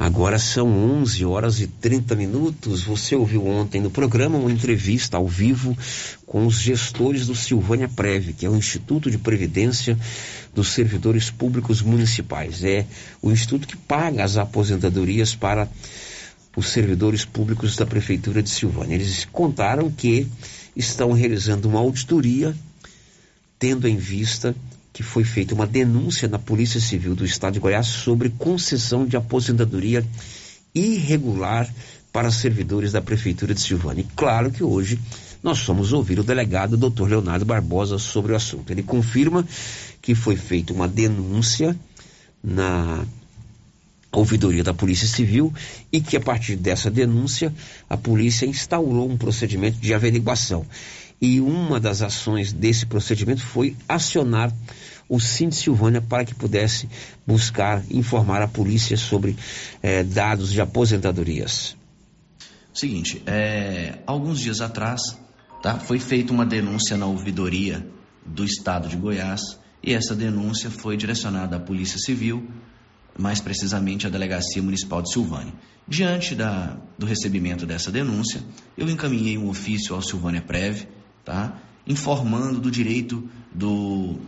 [0.01, 0.67] Agora são
[1.03, 2.85] 11 horas e 30 minutos.
[2.85, 5.77] Você ouviu ontem no programa uma entrevista ao vivo
[6.25, 9.99] com os gestores do Silvânia Prev, que é o Instituto de Previdência
[10.55, 12.65] dos Servidores Públicos Municipais.
[12.65, 12.87] É
[13.21, 15.69] o instituto que paga as aposentadorias para
[16.57, 18.95] os servidores públicos da Prefeitura de Silvânia.
[18.95, 20.27] Eles contaram que
[20.75, 22.57] estão realizando uma auditoria,
[23.59, 24.57] tendo em vista
[25.01, 29.17] que foi feita uma denúncia na Polícia Civil do Estado de Goiás sobre concessão de
[29.17, 30.05] aposentadoria
[30.75, 31.67] irregular
[32.13, 34.03] para servidores da Prefeitura de Silvânia.
[34.03, 35.01] E claro que hoje
[35.43, 37.09] nós fomos ouvir o delegado Dr.
[37.09, 38.71] Leonardo Barbosa sobre o assunto.
[38.71, 39.43] Ele confirma
[40.03, 41.75] que foi feita uma denúncia
[42.45, 43.03] na
[44.13, 45.51] ouvidoria da Polícia Civil
[45.91, 47.51] e que a partir dessa denúncia
[47.89, 50.67] a polícia instaurou um procedimento de averiguação.
[51.21, 54.53] E uma das ações desse procedimento foi acionar
[55.09, 56.89] o Cindy Silvânia para que pudesse
[57.27, 59.37] buscar informar a polícia sobre
[59.83, 61.77] eh, dados de aposentadorias.
[62.73, 65.19] Seguinte, é, alguns dias atrás
[65.61, 67.85] tá, foi feita uma denúncia na ouvidoria
[68.25, 72.49] do estado de Goiás e essa denúncia foi direcionada à Polícia Civil,
[73.19, 75.53] mais precisamente à Delegacia Municipal de Silvânia.
[75.89, 78.41] Diante da, do recebimento dessa denúncia,
[78.79, 80.87] eu encaminhei um ofício ao Silvânia Prev,
[81.25, 84.19] tá, informando do direito do,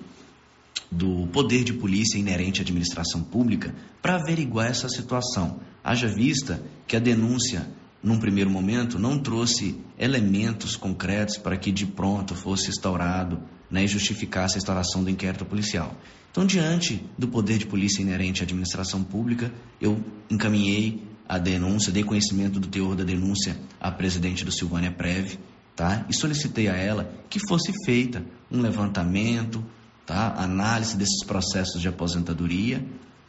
[0.90, 5.60] do poder de polícia inerente à administração pública para averiguar essa situação.
[5.82, 7.68] Haja vista que a denúncia
[8.02, 13.88] num primeiro momento, não trouxe elementos concretos para que de pronto fosse instaurado né, e
[13.88, 15.94] justificasse a instauração do inquérito policial.
[16.30, 22.02] Então, diante do poder de polícia inerente à administração pública, eu encaminhei a denúncia, dei
[22.02, 25.38] conhecimento do teor da denúncia à presidente do Silvânia Prev,
[25.74, 26.04] tá?
[26.08, 29.64] E solicitei a ela que fosse feita um levantamento,
[30.06, 30.34] tá?
[30.36, 32.84] Análise desses processos de aposentadoria,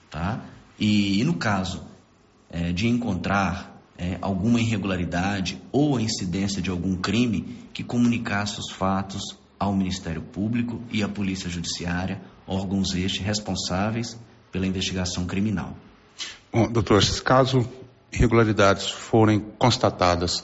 [0.10, 0.44] tá?
[0.80, 1.84] E, e no caso
[2.50, 8.72] é, de encontrar é, alguma irregularidade ou a incidência de algum crime que comunicasse os
[8.72, 14.20] fatos ao Ministério Público e à Polícia Judiciária, órgãos estes responsáveis
[14.52, 15.76] pela investigação criminal.
[16.52, 17.68] Bom, doutor, se caso
[18.12, 20.44] irregularidades forem constatadas,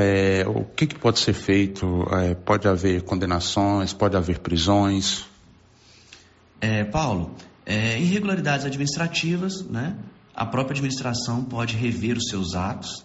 [0.00, 2.06] é, o que, que, pode ser feito?
[2.12, 5.24] É, pode haver condenações, pode haver prisões?
[6.60, 7.34] É, Paulo,
[7.66, 9.96] irregularidades administrativas, né?
[10.36, 13.04] a própria administração pode rever os seus atos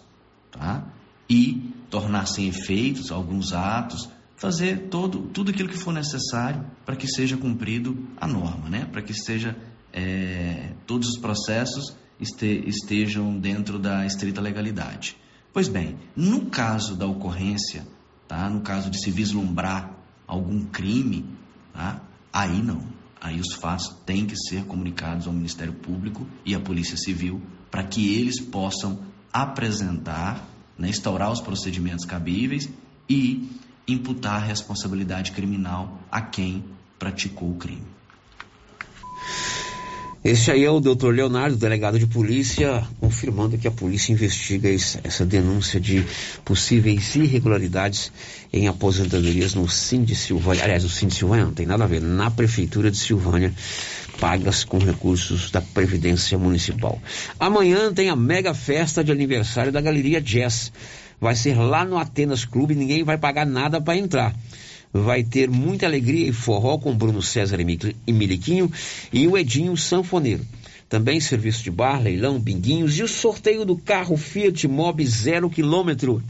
[0.50, 0.84] tá?
[1.28, 7.08] e tornar sem efeitos alguns atos, fazer todo, tudo aquilo que for necessário para que
[7.08, 8.86] seja cumprido a norma, né?
[8.90, 9.56] para que seja,
[9.92, 15.16] é, todos os processos este, estejam dentro da estrita legalidade.
[15.52, 17.86] Pois bem, no caso da ocorrência,
[18.26, 18.48] tá?
[18.48, 19.94] no caso de se vislumbrar
[20.26, 21.26] algum crime,
[21.74, 22.00] tá?
[22.32, 22.82] aí não,
[23.20, 27.84] aí os fatos têm que ser comunicados ao Ministério Público e à Polícia Civil para
[27.84, 30.42] que eles possam apresentar,
[30.78, 32.68] né, instaurar os procedimentos cabíveis
[33.08, 33.50] e
[33.86, 36.64] imputar a responsabilidade criminal a quem
[36.98, 37.86] praticou o crime.
[40.24, 45.26] Esse aí é o doutor Leonardo, delegado de polícia, confirmando que a polícia investiga essa
[45.26, 46.06] denúncia de
[46.44, 48.12] possíveis irregularidades
[48.52, 50.62] em aposentadorias no Sim de Silvânia.
[50.62, 53.52] Aliás, o Sim de Silvânia não tem nada a ver, na Prefeitura de Silvânia,
[54.20, 57.02] pagas com recursos da Previdência Municipal.
[57.40, 60.72] Amanhã tem a mega festa de aniversário da Galeria Jazz.
[61.20, 64.32] Vai ser lá no Atenas Clube, ninguém vai pagar nada para entrar
[64.92, 68.70] vai ter muita alegria e forró com Bruno César e Miliquinho
[69.12, 70.44] e o Edinho Sanfoneiro.
[70.92, 76.22] também serviço de bar, leilão, binguinhos e o sorteio do carro Fiat Mobi zero quilômetro.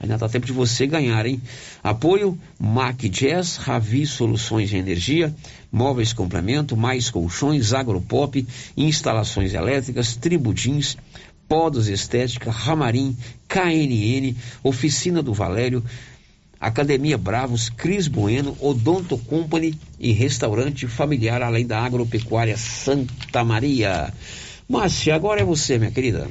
[0.00, 1.40] Ainda dá tempo de você ganhar, hein?
[1.84, 5.32] Apoio Mac Jazz, Ravi Soluções de Energia,
[5.70, 8.44] Móveis Complemento, Mais Colchões, Agropop,
[8.76, 10.96] Instalações Elétricas, Tribudins,
[11.46, 14.34] Podos Estética, Ramarim, KNN,
[14.64, 15.84] Oficina do Valério,
[16.62, 24.14] Academia Bravos, Cris Bueno, Odonto Company e Restaurante Familiar, além da Agropecuária Santa Maria.
[24.68, 26.30] Márcia, agora é você, minha querida.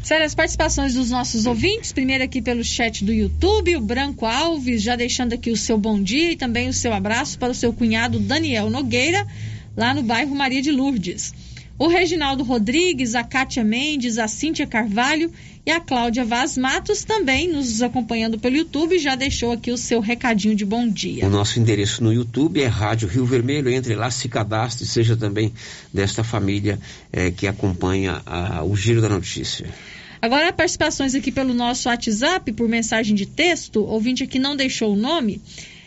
[0.00, 4.82] Sério, as participações dos nossos ouvintes, primeiro aqui pelo chat do YouTube, o Branco Alves,
[4.82, 7.72] já deixando aqui o seu bom dia e também o seu abraço para o seu
[7.72, 9.26] cunhado Daniel Nogueira,
[9.76, 11.34] lá no bairro Maria de Lourdes.
[11.82, 15.32] O Reginaldo Rodrigues, a Kátia Mendes, a Cíntia Carvalho
[15.66, 19.98] e a Cláudia Vaz Matos também nos acompanhando pelo YouTube já deixou aqui o seu
[19.98, 21.26] recadinho de bom dia.
[21.26, 23.68] O nosso endereço no YouTube é Rádio Rio Vermelho.
[23.68, 25.52] Entre lá, se cadastre, seja também
[25.92, 26.78] desta família
[27.12, 29.66] eh, que acompanha a, o Giro da Notícia.
[30.20, 33.82] Agora, participações aqui pelo nosso WhatsApp, por mensagem de texto.
[33.82, 35.42] Ouvinte aqui não deixou o nome.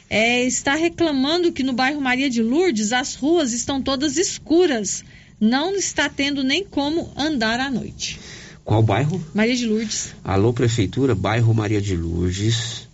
[0.09, 5.01] É, está reclamando que no bairro Maria de Lourdes as ruas estão todas escuras
[5.39, 8.19] não está tendo nem como andar à noite.
[8.63, 9.23] Qual bairro?
[9.33, 10.15] Maria de Lourdes.
[10.23, 12.87] Alô, Prefeitura, bairro Maria de Lourdes.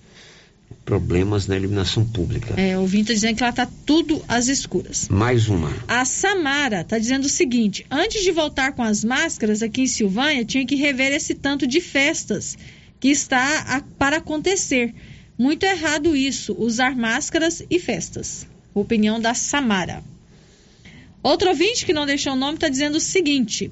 [0.84, 2.60] Problemas na iluminação pública.
[2.60, 5.08] É, o ouvinte está dizendo que lá está tudo às escuras.
[5.08, 5.72] Mais uma.
[5.88, 10.44] A Samara está dizendo o seguinte: antes de voltar com as máscaras aqui em Silvânia,
[10.44, 12.58] tinha que rever esse tanto de festas
[13.00, 14.94] que está a, para acontecer.
[15.38, 18.46] Muito errado isso, usar máscaras e festas.
[18.74, 20.04] Opinião da Samara.
[21.24, 23.72] Outro ouvinte que não deixou o nome está dizendo o seguinte: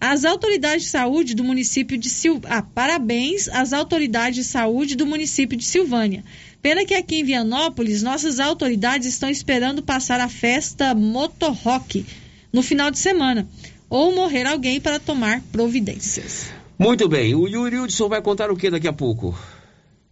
[0.00, 2.40] as autoridades de saúde do município de Sil...
[2.44, 6.24] Ah, parabéns às autoridades de saúde do município de Silvânia.
[6.62, 12.06] Pena que aqui em Vianópolis, nossas autoridades estão esperando passar a festa Motorrock
[12.50, 13.46] no final de semana.
[13.90, 16.46] Ou morrer alguém para tomar providências.
[16.78, 19.38] Muito bem, o Yuri Hudson vai contar o que daqui a pouco?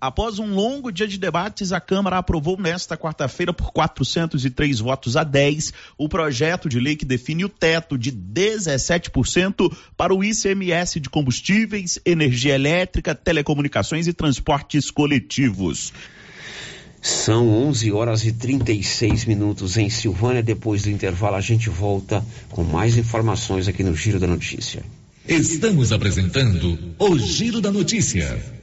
[0.00, 5.24] Após um longo dia de debates, a Câmara aprovou nesta quarta-feira, por 403 votos a
[5.24, 11.10] 10, o projeto de lei que define o teto de 17% para o ICMS de
[11.10, 15.92] combustíveis, energia elétrica, telecomunicações e transportes coletivos.
[17.02, 20.44] São 11 horas e 36 minutos em Silvânia.
[20.44, 24.80] Depois do intervalo, a gente volta com mais informações aqui no Giro da Notícia.
[25.26, 28.57] Estamos apresentando o Giro da Notícia.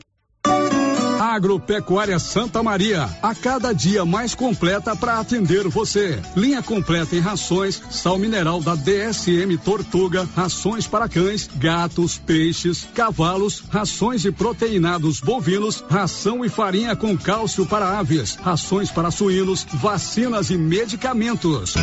[1.35, 6.17] Agropecuária Santa Maria, a cada dia mais completa para atender você.
[6.33, 13.61] Linha completa em rações, sal mineral da DSM Tortuga, rações para cães, gatos, peixes, cavalos,
[13.69, 20.49] rações de proteinados bovinos, ração e farinha com cálcio para aves, rações para suínos, vacinas
[20.49, 21.73] e medicamentos.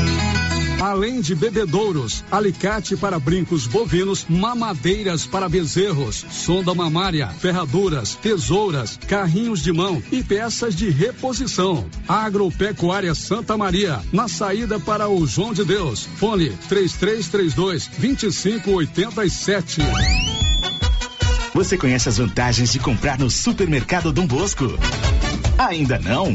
[0.80, 9.41] Além de bebedouros, alicate para brincos bovinos, mamadeiras para bezerros, sonda mamária, ferraduras, tesouras, carrinhos
[9.42, 11.84] de mão e peças de reposição.
[12.06, 16.04] Agropecuária Santa Maria, na saída para o João de Deus.
[16.16, 19.82] Fone 3332 2587.
[21.52, 24.64] Você conhece as vantagens de comprar no Supermercado Dom Bosco?
[25.58, 26.34] Ainda não?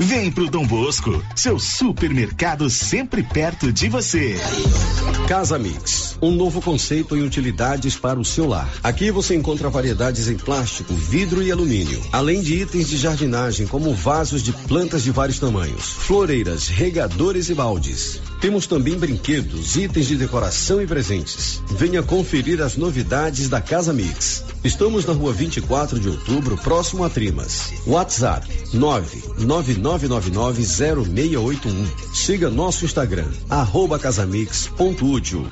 [0.00, 4.36] Vem pro Dom Bosco, seu supermercado sempre perto de você.
[5.28, 8.68] Casa Mix, um novo conceito em utilidades para o seu lar.
[8.82, 13.94] Aqui você encontra variedades em plástico, vidro e alumínio, além de itens de jardinagem como
[13.94, 18.20] vasos de plantas de vários tamanhos, floreiras, regadores e baldes.
[18.40, 21.62] Temos também brinquedos, itens de decoração e presentes.
[21.70, 24.44] Venha conferir as novidades da Casa Mix.
[24.62, 27.72] Estamos na rua 24 de outubro, próximo a Trimas.
[27.86, 28.46] WhatsApp
[29.84, 32.14] 999990681.
[32.14, 35.44] Siga nosso Instagram, arroba casamix.útil.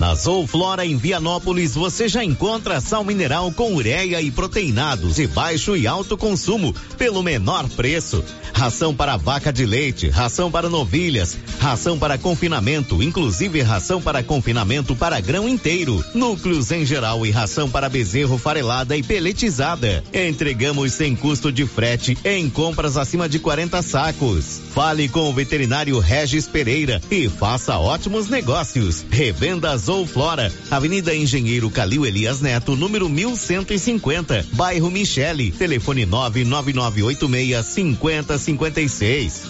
[0.00, 5.74] Na Zouflora em Vianópolis você já encontra sal mineral com ureia e proteinados de baixo
[5.74, 8.22] e alto consumo pelo menor preço.
[8.52, 14.94] Ração para vaca de leite, ração para novilhas, ração para confinamento, inclusive ração para confinamento
[14.94, 20.04] para grão inteiro, núcleos em geral e ração para bezerro farelada e peletizada.
[20.12, 24.60] Entregamos sem custo de frete em compras acima de 40 sacos.
[24.74, 29.04] Fale com o veterinário Regis Pereira e faça ótimos negócios.
[29.10, 39.42] Revendas Renault Flora, Avenida Engenheiro Calil Elias Neto, número 1150, bairro Michele, telefone 99986 5056.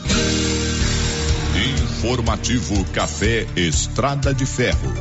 [2.02, 4.92] Informativo Café Estrada de Ferro.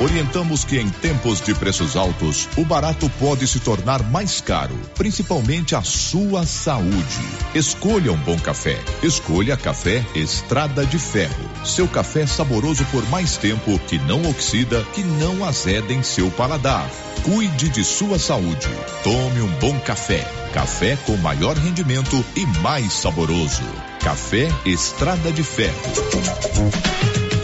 [0.00, 5.76] Orientamos que em tempos de preços altos, o barato pode se tornar mais caro, principalmente
[5.76, 7.22] a sua saúde.
[7.54, 8.76] Escolha um bom café.
[9.04, 11.55] Escolha Café Estrada de Ferro.
[11.66, 16.88] Seu café saboroso por mais tempo, que não oxida, que não azeda em seu paladar.
[17.24, 18.68] Cuide de sua saúde.
[19.02, 20.24] Tome um bom café.
[20.54, 23.64] Café com maior rendimento e mais saboroso.
[24.00, 27.25] Café Estrada de Ferro.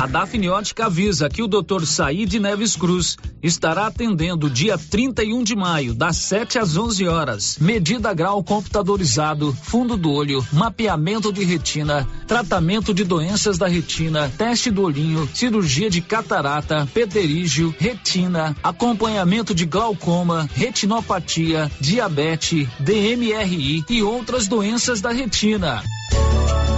[0.00, 1.84] A Dafniótica avisa que o Dr.
[1.84, 7.58] Said Neves Cruz estará atendendo dia 31 de maio, das 7 às 11 horas.
[7.60, 14.70] Medida grau computadorizado, fundo do olho, mapeamento de retina, tratamento de doenças da retina, teste
[14.70, 24.48] do olhinho, cirurgia de catarata, pterígio, retina, acompanhamento de glaucoma, retinopatia, diabetes, DMRI e outras
[24.48, 25.82] doenças da retina.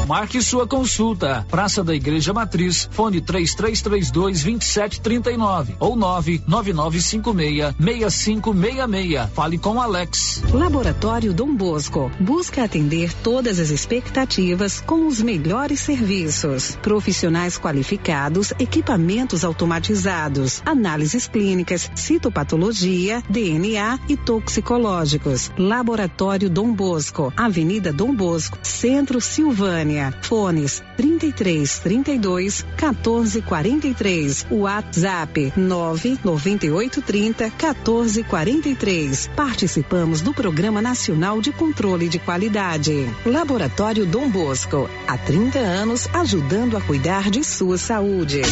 [0.07, 1.47] Marque sua consulta.
[1.49, 9.31] Praça da Igreja Matriz, fone 3332 2739 ou 99956 6566.
[9.35, 10.43] Fale com Alex.
[10.53, 16.77] Laboratório Dom Bosco busca atender todas as expectativas com os melhores serviços.
[16.83, 25.51] Profissionais qualificados, equipamentos automatizados, análises clínicas, citopatologia, DNA e toxicológicos.
[25.59, 30.15] Laboratório Dom Bosco, Avenida Dom Bosco, Centro Silvânia.
[30.23, 34.47] Fones 33 32 14 43.
[34.51, 39.31] WhatsApp 998 30 14 43.
[39.35, 43.09] Participamos do Programa Nacional de Controle de Qualidade.
[43.27, 44.89] Laboratório Dom Bosco.
[45.07, 48.43] Há 30 anos ajudando a cuidar de sua saúde.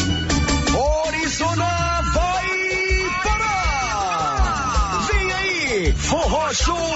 [1.07, 5.07] Orizona vai parar!
[5.11, 5.93] Vem aí!
[5.93, 6.91] Forró Show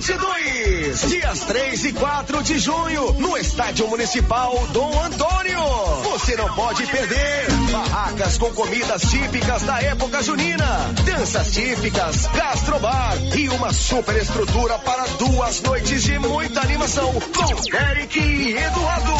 [0.00, 1.08] 2022!
[1.08, 5.60] Dias 3 e 4 de junho, no Estádio Municipal Dom Antônio.
[6.02, 7.46] Você não pode perder.
[7.70, 15.06] Barracas com comidas típicas da época junina, danças típicas, gastrobar e uma super estrutura para
[15.18, 19.14] duas noites de muita animação com Eric e Eduardo,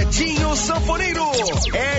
[0.00, 1.30] Edinho Sanfoneiro,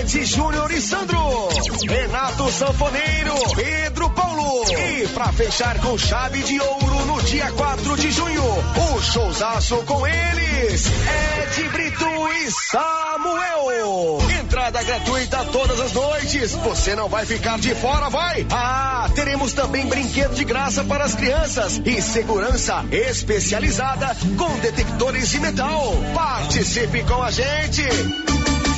[0.00, 1.48] Ed Júnior e Sandro,
[1.88, 4.64] Renato Sanfoneiro, Pedro Paulo.
[4.70, 10.06] E pra fechar com chave de ouro no dia 4 de junho, o showzaço com
[10.06, 14.18] eles, Ed Brito e Samuel.
[14.40, 16.52] Entrada gratuita todas as noites.
[16.52, 18.46] Você não vai ficar de fora, vai?
[18.50, 25.40] Ah, teremos também brinquedo de graça para as crianças e segurança especializada com detectores de
[25.40, 25.94] metal.
[26.14, 27.82] Participe com a gente.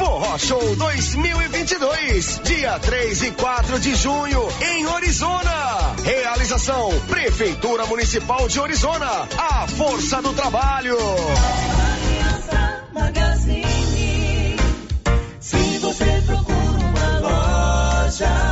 [0.05, 5.94] Forró Show 2022, dia 3 e 4 de junho, em Orizona.
[6.03, 9.28] Realização: Prefeitura Municipal de Orizona.
[9.38, 10.96] A força do trabalho.
[15.38, 18.51] Se você procura uma loja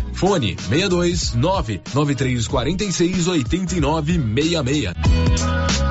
[0.13, 5.90] Fone 62 99346 8966.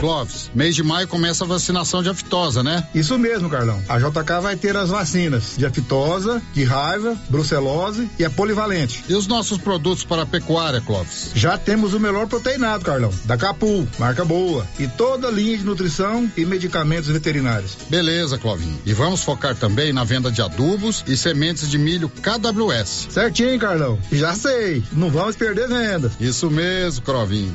[0.00, 2.86] Clóvis, mês de maio começa a vacinação de aftosa, né?
[2.94, 3.82] Isso mesmo, Carlão.
[3.88, 9.04] A JK vai ter as vacinas de aftosa, de raiva, brucelose e a polivalente.
[9.08, 11.32] E os nossos produtos para a pecuária, Clóvis?
[11.34, 15.64] Já temos o melhor proteinado, Carlão, da Capul, marca boa, e toda a linha de
[15.64, 17.76] nutrição e medicamentos veterinários.
[17.90, 18.78] Beleza, Clovinho.
[18.86, 23.08] E vamos focar também na venda de adubos e sementes de milho KWS.
[23.10, 23.98] Certinho, Carlão.
[24.12, 24.82] Já sei.
[24.92, 26.12] Não vamos perder vendas.
[26.20, 27.54] Isso mesmo, Crovinho.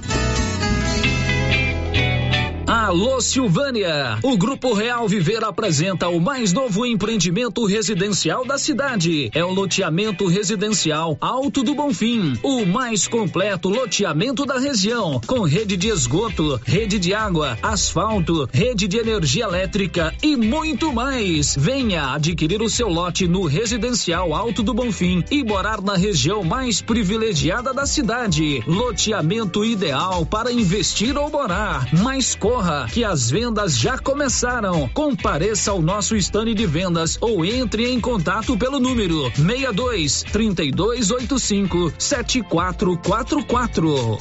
[2.66, 4.18] Alô Silvânia!
[4.24, 9.30] O Grupo Real Viver apresenta o mais novo empreendimento residencial da cidade.
[9.34, 15.76] É o loteamento residencial Alto do Bonfim, o mais completo loteamento da região, com rede
[15.76, 21.58] de esgoto, rede de água, asfalto, rede de energia elétrica e muito mais.
[21.60, 26.82] Venha adquirir o seu lote no residencial Alto do Bonfim e morar na região mais
[26.82, 28.64] privilegiada da cidade.
[28.66, 31.90] Loteamento ideal para investir ou morar.
[32.02, 34.88] Mas corra que as vendas já começaram.
[34.94, 44.18] Compareça ao nosso stand de vendas ou entre em contato pelo número 62 3285 7444.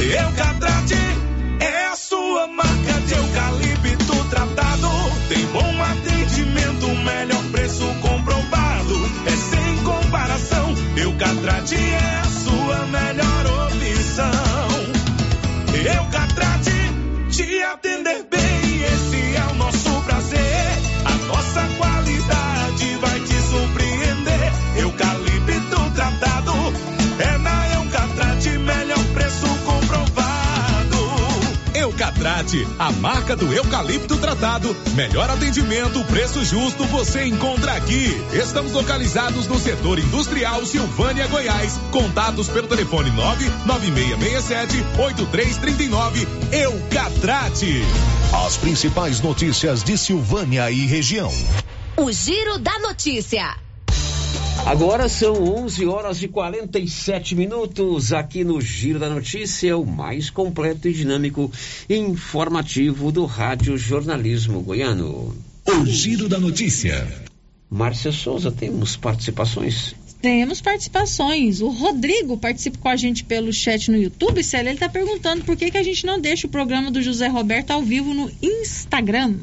[0.00, 0.94] Eucatrate
[1.60, 4.88] é a sua marca de eucalipto tratado.
[5.28, 8.94] Tem bom atendimento, melhor preço comprovado.
[9.26, 10.74] É sem comparação.
[10.96, 12.27] Eucatrate é a
[12.88, 14.30] melhor opção.
[15.74, 18.27] Eucatrate te atender
[32.78, 34.74] A marca do eucalipto tratado.
[34.94, 38.06] Melhor atendimento, preço justo, você encontra aqui.
[38.32, 41.78] Estamos localizados no setor industrial Silvânia, Goiás.
[41.90, 46.26] Contatos pelo telefone 99667 8339.
[46.50, 47.82] Eucatrate.
[48.46, 51.30] As principais notícias de Silvânia e região.
[51.98, 53.67] O Giro da Notícia.
[54.68, 55.32] Agora são
[55.64, 61.50] 11 horas e 47 minutos aqui no Giro da Notícia, o mais completo e dinâmico
[61.88, 65.34] e informativo do Rádio Jornalismo Goiano.
[65.66, 67.08] O Giro da Notícia.
[67.70, 69.94] Márcia Souza, temos participações?
[70.20, 71.62] Temos participações.
[71.62, 74.44] O Rodrigo participa com a gente pelo chat no YouTube.
[74.44, 77.26] Célia, ele está perguntando por que, que a gente não deixa o programa do José
[77.26, 79.34] Roberto ao vivo no Instagram.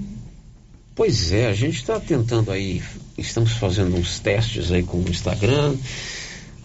[0.94, 2.80] Pois é, a gente está tentando aí,
[3.18, 5.76] estamos fazendo uns testes aí com o Instagram,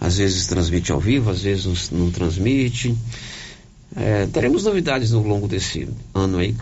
[0.00, 2.96] às vezes transmite ao vivo, às vezes não, não transmite.
[3.96, 6.54] É, teremos novidades ao longo desse ano aí,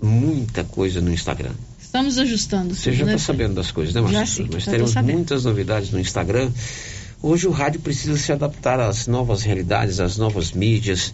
[0.00, 1.52] muita coisa no Instagram.
[1.80, 2.74] Estamos ajustando.
[2.74, 3.18] Você já está né?
[3.18, 4.48] sabendo das coisas, né, Já Marcelo?
[4.48, 6.50] sim, Mas já teremos muitas novidades no Instagram.
[7.22, 11.12] Hoje o rádio precisa se adaptar às novas realidades, às novas mídias,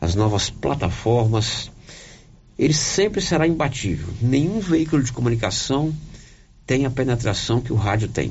[0.00, 1.70] às novas plataformas.
[2.58, 4.08] Ele sempre será imbatível.
[4.20, 5.94] Nenhum veículo de comunicação
[6.68, 8.30] tem a penetração que o rádio tem.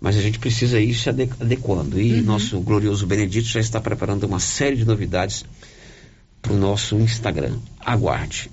[0.00, 2.00] Mas a gente precisa ir se ade- adequando.
[2.00, 2.22] E Uhum.
[2.22, 5.44] nosso glorioso Benedito já está preparando uma série de novidades
[6.40, 7.56] para o nosso Instagram.
[7.78, 8.50] Aguarde.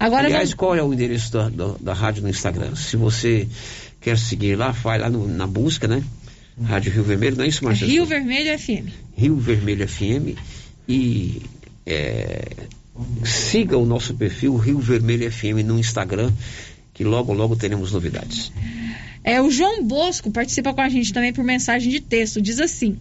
[0.00, 2.74] Agora Aliás, qual é o endereço da, da, da rádio no Instagram?
[2.76, 3.46] Se você
[4.00, 6.02] quer seguir lá, vai lá no- na busca, né?
[6.62, 7.90] Rádio Rio Vermelho, não é isso, Marcelo?
[7.90, 8.88] Rio Vermelho FM.
[9.16, 10.36] Rio Vermelho FM
[10.88, 11.42] e
[11.86, 12.48] é,
[13.24, 16.32] siga o nosso perfil Rio Vermelho FM no Instagram,
[16.98, 18.50] que logo, logo teremos novidades.
[19.22, 22.42] É, o João Bosco participa com a gente também por mensagem de texto.
[22.42, 22.98] Diz assim: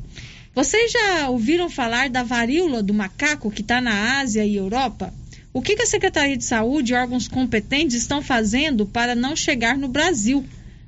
[0.54, 5.12] Vocês já ouviram falar da varíola do macaco que está na Ásia e Europa?
[5.52, 9.76] O que, que a Secretaria de Saúde e órgãos competentes estão fazendo para não chegar
[9.76, 10.46] no Brasil?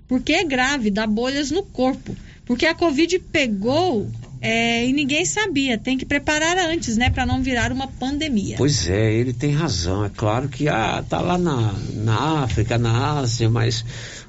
[0.08, 2.16] Porque é grave, dá bolhas no corpo.
[2.46, 4.08] Porque a Covid pegou
[4.42, 5.78] é, e ninguém sabia.
[5.78, 8.56] Tem que preparar antes, né, para não virar uma pandemia.
[8.58, 10.06] Pois é, ele tem razão.
[10.06, 13.84] É claro que ah, tá lá na, na África, na Ásia, mas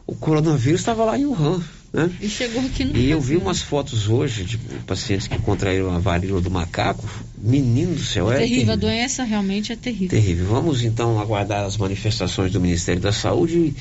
[0.07, 1.63] o coronavírus estava lá em Wuhan.
[1.93, 2.09] Né?
[2.21, 5.99] E chegou aqui no E eu vi umas fotos hoje de pacientes que contraíram a
[5.99, 7.09] varíola do macaco.
[7.37, 8.73] Menino do céu, é, é terrível.
[8.73, 10.09] A doença realmente é terrível.
[10.09, 10.47] Terrível.
[10.47, 13.75] Vamos então aguardar as manifestações do Ministério da Saúde.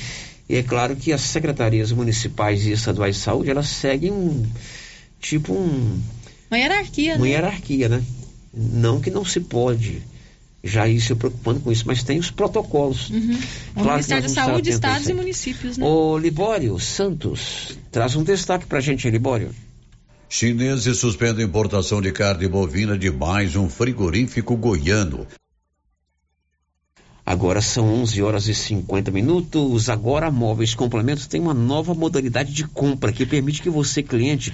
[0.48, 4.44] E é claro que as secretarias municipais e estaduais de saúde, elas seguem um
[5.20, 6.00] tipo um
[6.50, 7.32] uma hierarquia, uma né?
[7.32, 8.04] hierarquia, né?
[8.54, 10.02] Não que não se pode
[10.64, 13.10] já ir se preocupando com isso, mas tem os protocolos.
[13.10, 13.20] Uhum.
[13.20, 15.86] O Claro que Ministério da Saúde, estados e municípios, né?
[15.86, 19.52] Ô Libório Santos, traz um destaque pra gente, aí, Libório.
[20.28, 25.26] Chineses suspendem importação de carne bovina de mais um frigorífico goiano.
[27.26, 29.88] Agora são 11 horas e 50 minutos.
[29.89, 34.54] Agora Móveis Complementos tem uma nova modalidade de compra que permite que você, cliente,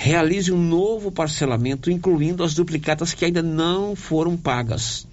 [0.00, 5.06] realize um novo parcelamento, incluindo as duplicatas que ainda não foram pagas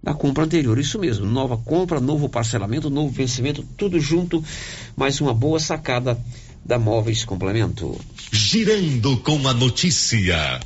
[0.00, 0.78] da compra anterior.
[0.78, 4.40] Isso mesmo, nova compra, novo parcelamento, novo vencimento, tudo junto,
[4.96, 6.16] mais uma boa sacada
[6.64, 7.98] da Móveis Complemento.
[8.30, 10.60] Girando com a notícia.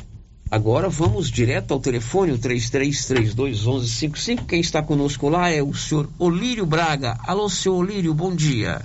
[0.51, 4.45] Agora vamos direto ao telefone, o 33321155.
[4.47, 7.17] Quem está conosco lá é o senhor Olírio Braga.
[7.27, 8.83] Alô, senhor Olírio, bom dia.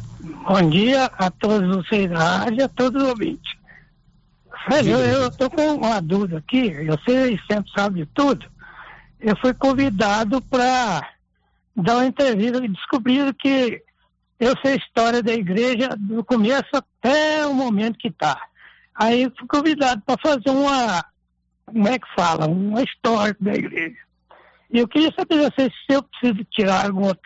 [0.48, 3.59] Bom dia a todos vocês da rádio e a todos os ouvintes.
[4.70, 8.46] Velho, eu, tô com uma dúvida aqui, você sempre sabe de tudo.
[9.20, 11.10] Eu fui convidado para
[11.76, 13.82] dar uma entrevista e descobriram que
[14.40, 18.40] eu sei a história da igreja do começo até o momento que está.
[18.94, 21.04] Aí fui convidado para fazer uma,
[21.66, 23.98] como é que fala, uma história da igreja.
[24.72, 27.18] E eu queria saber vocês se eu preciso tirar alguma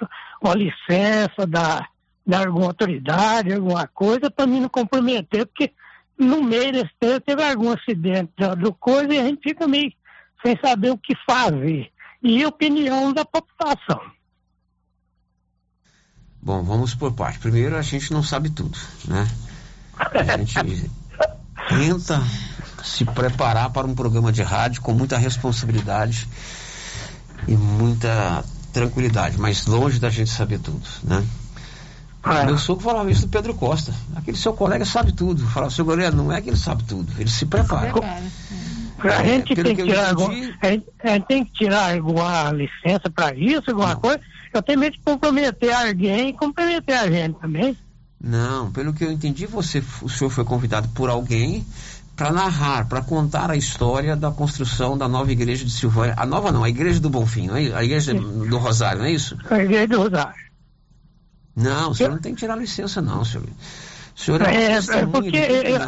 [0.42, 1.86] uma licença da,
[2.26, 5.74] da alguma autoridade, alguma coisa, para mim não comprometer, porque
[6.24, 9.92] no meio desse tempo teve algum acidente do, coisa e a gente fica meio
[10.44, 11.92] sem saber o que fazer.
[12.22, 14.00] E opinião da população.
[16.42, 17.40] Bom, vamos por parte.
[17.40, 19.28] Primeiro, a gente não sabe tudo, né?
[19.98, 20.90] A gente
[21.70, 22.22] tenta
[22.84, 26.28] se preparar para um programa de rádio com muita responsabilidade
[27.48, 28.44] e muita
[28.74, 31.26] tranquilidade, mas longe da gente saber tudo, né?
[32.46, 33.94] Meu sogro falava isso do Pedro Costa.
[34.16, 35.46] Aquele seu colega sabe tudo.
[35.48, 37.92] Falava, seu goleiro, não é que ele sabe tudo, ele se prepara.
[39.04, 43.10] A gente, tem que tirar entendi- a gente- a gente tem que tirar alguma licença
[43.14, 44.22] para isso, alguma coisa.
[44.54, 47.76] Eu tenho medo de comprometer alguém e comprometer a gente também.
[48.22, 51.66] Não, pelo que eu entendi, você, o senhor foi convidado por alguém
[52.16, 56.14] para narrar, para contar a história da construção da nova igreja de Silvânia.
[56.16, 57.74] A nova não, a igreja do Bonfim, não é?
[57.74, 59.38] A igreja do Rosário, não é isso?
[59.50, 60.36] A igreja do Rosário.
[61.56, 63.46] Não, o senhor não tem que tirar licença, não, senhor.
[63.46, 65.80] O senhor é, É, é porque eu-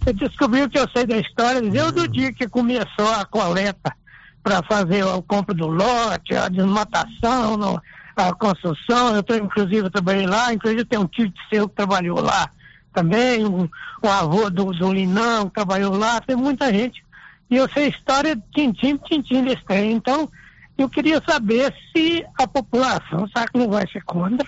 [0.00, 3.94] você descobriu que eu sei da história desde o dia que começou a coleta
[4.42, 7.80] para fazer a compra do lote, a desmatação, no-
[8.16, 9.14] a construção.
[9.14, 12.50] Eu tô, inclusive eu trabalhei lá, inclusive tem um tio seu que trabalhou lá
[12.92, 13.68] também, um
[14.06, 17.02] avô do, do Linão que trabalhou lá, tem muita gente.
[17.50, 19.92] E eu sei a história tintim, tintim desse trem.
[19.92, 20.28] Então,
[20.76, 24.46] eu queria saber se a população, sabe que não vai ser contra,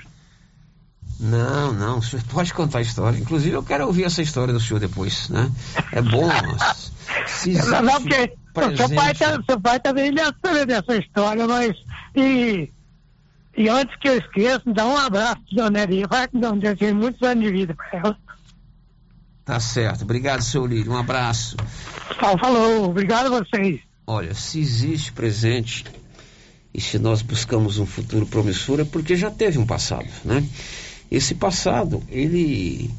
[1.21, 3.19] Não, não, o senhor pode contar a história.
[3.19, 5.51] Inclusive, eu quero ouvir essa história do senhor depois, né?
[5.93, 6.29] É bom.
[7.27, 8.03] se Não, não,
[8.53, 10.13] porque seu pai, presente- tá, seu pai também
[10.45, 11.77] saber dessa história, mas.
[12.17, 12.71] E,
[13.57, 16.07] e antes que eu esqueça, dá um abraço, Dona Neria.
[16.09, 18.17] Vai que não desejo muitos anos de vida para ela.
[19.45, 20.03] Tá certo.
[20.03, 20.93] Obrigado, seu Lírio.
[20.93, 21.57] Um abraço.
[22.19, 23.81] Falou, falou, obrigado a vocês.
[24.07, 25.85] Olha, se existe presente
[26.73, 30.45] e se nós buscamos um futuro promissor é porque já teve um passado, né?
[31.15, 32.91] Esse passado, ele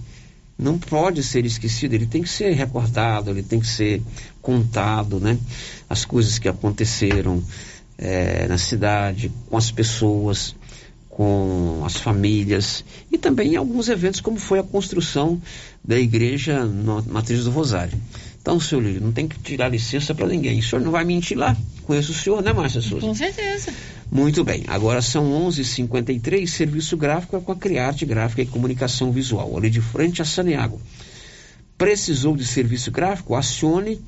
[0.58, 4.02] não pode ser esquecido, ele tem que ser recordado, ele tem que ser
[4.42, 5.38] contado, né?
[5.90, 7.44] As coisas que aconteceram
[7.98, 10.56] eh, na cidade, com as pessoas,
[11.10, 15.42] com as famílias e também alguns eventos como foi a construção
[15.84, 17.98] da igreja no- Matriz do Rosário.
[18.42, 20.60] Então, senhor Lírio, não tem que tirar licença para ninguém.
[20.60, 21.56] O senhor não vai mentir lá.
[21.84, 23.06] Conheço o senhor, né, Márcia Souza?
[23.06, 23.74] Com certeza.
[24.12, 29.58] Muito bem, agora são 11h53, serviço gráfico é com a Criarte Gráfica e Comunicação Visual,
[29.58, 30.80] ali de frente a Saneago.
[31.78, 33.36] Precisou de serviço gráfico?
[33.36, 34.00] Acione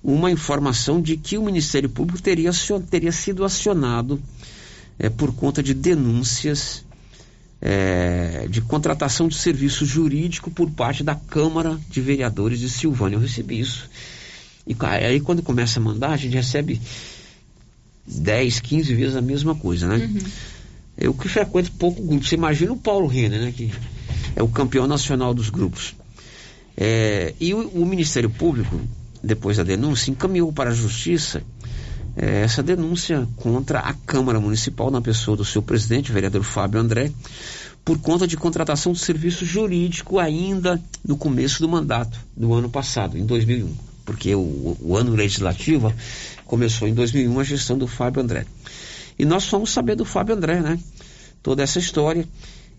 [0.05, 2.51] uma informação de que o Ministério Público teria,
[2.89, 4.21] teria sido acionado
[4.99, 6.85] é, por conta de denúncias
[7.59, 13.15] é, de contratação de serviço jurídico por parte da Câmara de Vereadores de Silvânia.
[13.15, 13.89] Eu recebi isso.
[14.67, 16.79] E aí quando começa a mandar, a gente recebe
[18.05, 20.05] 10, 15 vezes a mesma coisa, né?
[20.05, 20.19] Uhum.
[20.97, 22.25] Eu que frequento pouco grupo.
[22.25, 23.51] Você imagina o Paulo Renner, né?
[23.51, 23.71] Que
[24.35, 25.95] é o campeão nacional dos grupos.
[26.77, 28.79] É, e o, o, Ministério Público,
[29.25, 31.43] depois da denúncia, encaminhou para a Justiça
[32.15, 37.11] é, essa denúncia contra a Câmara Municipal, na pessoa do seu presidente, vereador Fábio André,
[37.83, 43.17] por conta de contratação de serviço jurídico ainda no começo do mandato do ano passado,
[43.17, 43.73] em 2001.
[44.05, 45.93] Porque o, o ano legislativo
[46.45, 48.45] começou em 2001 a gestão do Fábio André.
[49.17, 50.79] E nós fomos saber do Fábio André, né?
[51.41, 52.27] Toda essa história.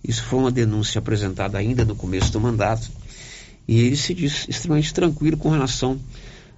[0.03, 2.89] Isso foi uma denúncia apresentada ainda no começo do mandato.
[3.67, 5.99] E ele se diz extremamente tranquilo com relação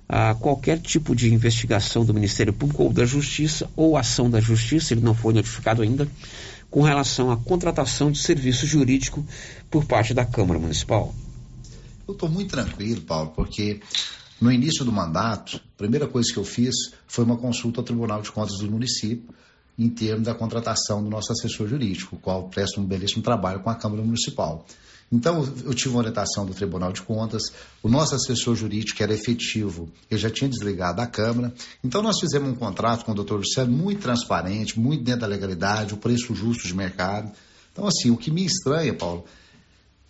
[0.08, 4.94] a qualquer tipo de investigação do Ministério Público ou da Justiça ou ação da Justiça,
[4.94, 6.08] ele não foi notificado ainda,
[6.70, 9.24] com relação à contratação de serviço jurídico
[9.70, 11.14] por parte da Câmara Municipal.
[12.06, 13.80] Eu estou muito tranquilo, Paulo, porque
[14.40, 16.74] no início do mandato, a primeira coisa que eu fiz
[17.06, 19.34] foi uma consulta ao Tribunal de Contas do município
[19.78, 23.70] em termos da contratação do nosso assessor jurídico, o qual presta um belíssimo trabalho com
[23.70, 24.66] a Câmara Municipal.
[25.10, 27.42] Então, eu tive uma orientação do Tribunal de Contas,
[27.82, 31.52] o nosso assessor jurídico era efetivo, ele já tinha desligado a Câmara.
[31.82, 35.94] Então, nós fizemos um contrato com o doutor Luciano muito transparente, muito dentro da legalidade,
[35.94, 37.32] o preço justo de mercado.
[37.72, 39.24] Então, assim, o que me estranha, Paulo,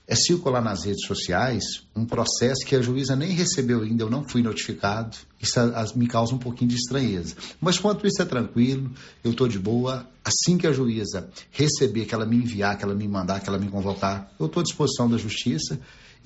[0.09, 4.27] é circular nas redes sociais um processo que a juíza nem recebeu ainda, eu não
[4.27, 5.15] fui notificado.
[5.39, 5.61] Isso
[5.95, 7.37] me causa um pouquinho de estranheza.
[7.61, 8.91] Mas quanto isso é tranquilo,
[9.23, 10.09] eu estou de boa.
[10.25, 13.59] Assim que a juíza receber, que ela me enviar, que ela me mandar, que ela
[13.59, 15.79] me convocar, eu estou à disposição da justiça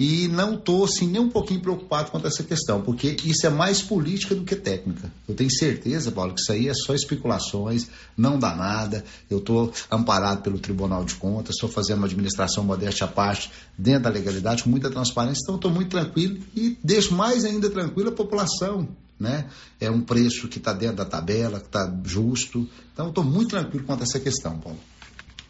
[0.03, 3.81] e não estou assim, nem um pouquinho preocupado a essa questão, porque isso é mais
[3.81, 5.13] política do que técnica.
[5.29, 7.87] Eu tenho certeza, Paulo, que isso aí é só especulações,
[8.17, 9.05] não dá nada.
[9.31, 14.03] Eu estou amparado pelo Tribunal de Contas, estou fazendo uma administração modéstia à parte, dentro
[14.03, 18.13] da legalidade, com muita transparência, então estou muito tranquilo e deixo mais ainda tranquila a
[18.13, 18.89] população.
[19.21, 19.47] Né?
[19.81, 22.69] É um preço que está dentro da tabela, que está justo.
[22.93, 24.81] Então, estou muito tranquilo quanto a essa questão, Paulo.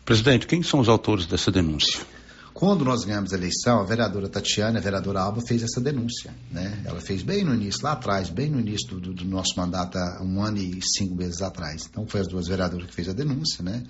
[0.05, 2.01] Presidente, quem são os autores dessa denúncia?
[2.63, 6.33] Quando nós ganhamos a eleição, a vereadora Tatiana, a vereadora Alba, fez essa denúncia.
[6.49, 6.81] Né?
[6.85, 10.41] Ela fez bem no início, lá atrás, bem no início do, do nosso mandato, um
[10.41, 11.89] ano e cinco meses atrás.
[11.91, 13.83] Então, foi as duas vereadoras que fez a denúncia, né?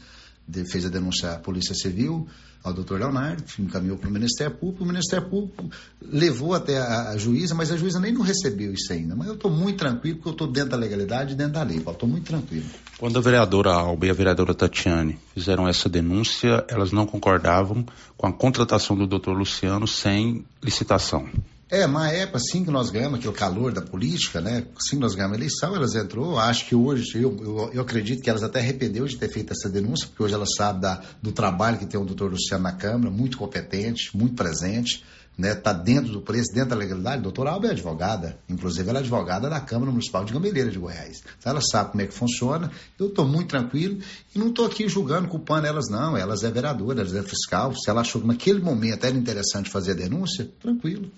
[0.66, 2.28] Fez a denúncia à Polícia Civil,
[2.62, 5.68] ao doutor Leonardo, encaminhou para o Ministério Público, o Ministério Público
[6.00, 9.16] levou até a, a juíza, mas a juíza nem não recebeu isso ainda.
[9.16, 11.78] Mas eu estou muito tranquilo, porque eu estou dentro da legalidade e dentro da lei,
[11.78, 12.66] estou muito tranquilo.
[12.98, 17.84] Quando a vereadora Alba e a vereadora Tatiane fizeram essa denúncia, elas não concordavam
[18.16, 21.28] com a contratação do doutor Luciano sem licitação.
[21.72, 24.66] É, na época, assim que nós ganhamos aquele calor da política, né?
[24.76, 26.38] Assim que nós ganhamos a eleição, elas entrou.
[26.38, 29.70] Acho que hoje, eu, eu, eu acredito que elas até arrependeu de ter feito essa
[29.70, 33.38] denúncia, porque hoje elas sabem do trabalho que tem o doutor Luciano na Câmara, muito
[33.38, 35.02] competente, muito presente,
[35.38, 35.54] né?
[35.54, 37.20] Tá dentro do preço, dentro da legalidade.
[37.20, 40.78] A doutora Alba é advogada, inclusive ela é advogada da Câmara Municipal de Gameleira de
[40.78, 41.22] Goiás.
[41.38, 42.70] Então ela sabe como é que funciona.
[42.98, 43.98] Eu estou muito tranquilo
[44.34, 46.18] e não estou aqui julgando, culpando elas, não.
[46.18, 47.74] Elas é vereadora, elas é fiscal.
[47.74, 51.10] Se ela achou que naquele momento era interessante fazer a denúncia, tranquilo.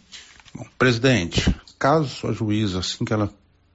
[0.55, 3.29] Bom, presidente, caso a juíza, assim que ela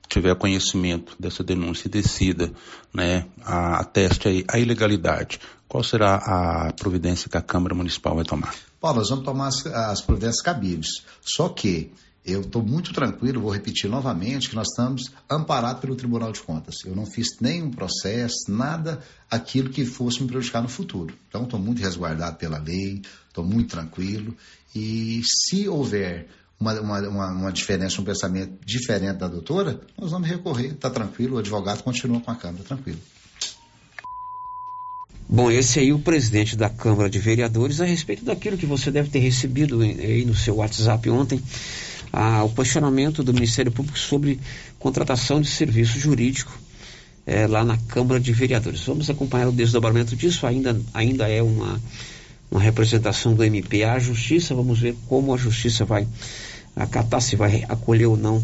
[0.07, 2.51] tiver conhecimento dessa denúncia e decida,
[2.93, 8.23] né, a, ateste a, a ilegalidade, qual será a providência que a Câmara Municipal vai
[8.23, 8.55] tomar?
[8.79, 11.03] Paulo, nós vamos tomar as, as providências cabíveis.
[11.21, 11.91] Só que
[12.25, 16.75] eu estou muito tranquilo, vou repetir novamente, que nós estamos amparados pelo Tribunal de Contas.
[16.85, 21.13] Eu não fiz nenhum processo, nada aquilo que fosse me prejudicar no futuro.
[21.27, 24.35] Então, estou muito resguardado pela lei, estou muito tranquilo.
[24.75, 26.27] E se houver
[26.59, 31.39] uma, uma, uma, diferença, um pensamento diferente da doutora, nós vamos recorrer, está tranquilo, o
[31.39, 32.99] advogado continua com a Câmara, tranquilo.
[35.27, 38.91] Bom, esse aí é o presidente da Câmara de Vereadores a respeito daquilo que você
[38.91, 41.41] deve ter recebido aí no seu WhatsApp ontem,
[42.11, 44.39] a, o questionamento do Ministério Público sobre
[44.79, 46.51] contratação de serviço jurídico
[47.27, 48.81] é, lá na Câmara de Vereadores.
[48.81, 51.79] Vamos acompanhar o desdobramento disso, ainda, ainda é uma,
[52.49, 56.07] uma representação do MP à Justiça, vamos ver como a Justiça vai
[56.83, 58.43] acatar se vai acolher ou não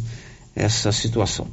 [0.55, 1.47] essa situação.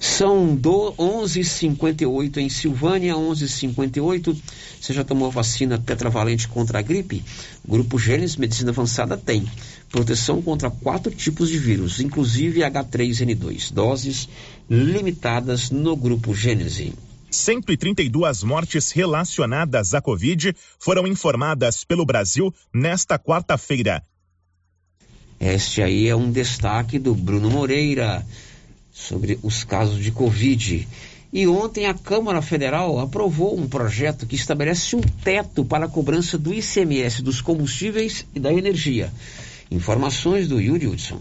[0.00, 4.36] São do 11:58 em Silvânia, 11:58.
[4.80, 7.24] Você já tomou vacina tetravalente contra a gripe?
[7.66, 9.46] Grupo Gênesis Medicina Avançada tem
[9.90, 13.72] proteção contra quatro tipos de vírus, inclusive H3N2.
[13.72, 14.28] Doses
[14.68, 16.92] limitadas no grupo Gênesis.
[17.30, 24.02] 132 mortes relacionadas à Covid foram informadas pelo Brasil nesta quarta-feira.
[25.40, 28.24] Este aí é um destaque do Bruno Moreira.
[28.92, 30.88] sobre os casos de Covid.
[31.32, 36.36] E ontem a Câmara Federal aprovou um projeto que estabelece um teto para a cobrança
[36.36, 39.12] do ICMS dos combustíveis e da energia.
[39.70, 41.20] Informações do Yuri Hudson.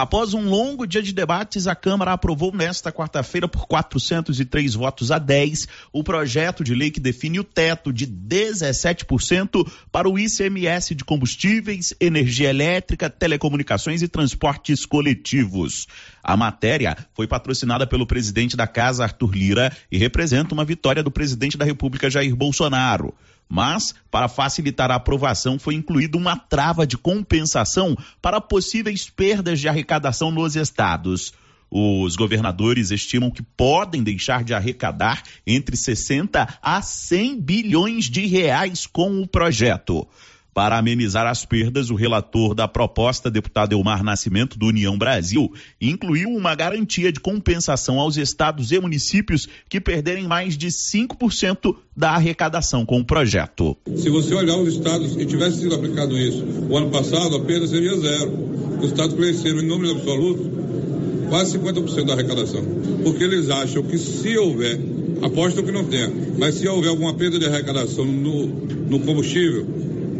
[0.00, 5.18] Após um longo dia de debates, a Câmara aprovou nesta quarta-feira, por 403 votos a
[5.18, 11.04] 10, o projeto de lei que define o teto de 17% para o ICMS de
[11.04, 15.88] combustíveis, energia elétrica, telecomunicações e transportes coletivos.
[16.22, 21.10] A matéria foi patrocinada pelo presidente da Casa, Arthur Lira, e representa uma vitória do
[21.10, 23.12] presidente da República, Jair Bolsonaro
[23.48, 29.68] mas, para facilitar a aprovação, foi incluída uma trava de compensação para possíveis perdas de
[29.68, 31.32] arrecadação nos estados.
[31.70, 38.86] Os governadores estimam que podem deixar de arrecadar entre 60 a 100 bilhões de reais
[38.86, 40.06] com o projeto.
[40.52, 46.30] Para amenizar as perdas, o relator da proposta, deputado Elmar Nascimento, do União Brasil, incluiu
[46.30, 52.84] uma garantia de compensação aos estados e municípios que perderem mais de 5% da arrecadação
[52.84, 53.76] com o projeto.
[53.96, 57.66] Se você olhar os estados e tivesse sido aplicado isso o ano passado, a perda
[57.66, 58.78] seria zero.
[58.80, 60.46] Os estados cresceram em números absolutos
[61.28, 62.62] quase 50% da arrecadação.
[63.04, 64.78] Porque eles acham que se houver,
[65.22, 69.66] apostam que não tenha, mas se houver alguma perda de arrecadação no, no combustível,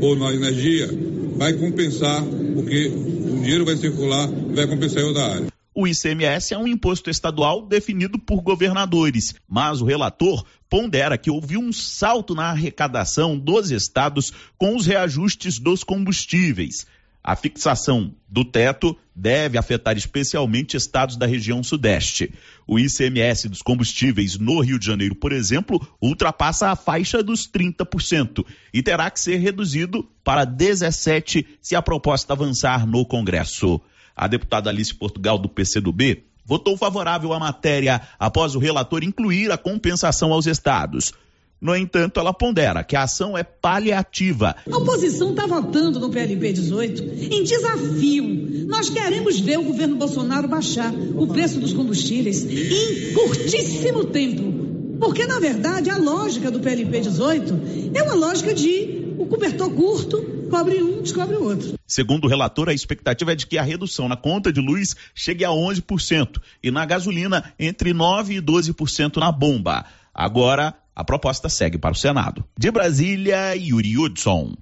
[0.01, 0.89] ou na energia,
[1.37, 2.23] vai compensar,
[2.55, 5.47] porque o dinheiro vai circular, vai compensar em outra área.
[5.75, 11.57] O ICMS é um imposto estadual definido por governadores, mas o relator pondera que houve
[11.57, 16.85] um salto na arrecadação dos estados com os reajustes dos combustíveis.
[17.23, 22.33] A fixação do teto deve afetar especialmente estados da região sudeste.
[22.67, 28.47] O ICMS dos combustíveis no Rio de Janeiro, por exemplo, ultrapassa a faixa dos 30%
[28.73, 33.81] e terá que ser reduzido para 17 se a proposta avançar no Congresso.
[34.15, 39.59] A deputada Alice Portugal do PCdoB votou favorável à matéria após o relator incluir a
[39.59, 41.13] compensação aos estados.
[41.61, 44.55] No entanto, ela pondera que a ação é paliativa.
[44.71, 47.03] A oposição está votando no PLP 18
[47.33, 48.67] em desafio.
[48.67, 54.59] Nós queremos ver o governo Bolsonaro baixar o preço dos combustíveis em curtíssimo tempo.
[55.01, 57.61] Porque, na verdade, a lógica do PLP 18
[57.95, 61.75] é uma lógica de o cobertor curto cobre um, descobre o outro.
[61.87, 65.45] Segundo o relator, a expectativa é de que a redução na conta de luz chegue
[65.45, 69.85] a 11% e na gasolina entre 9% e 12% na bomba.
[70.15, 72.45] Agora, a proposta segue para o Senado.
[72.59, 74.57] De Brasília, Yuri Hudson.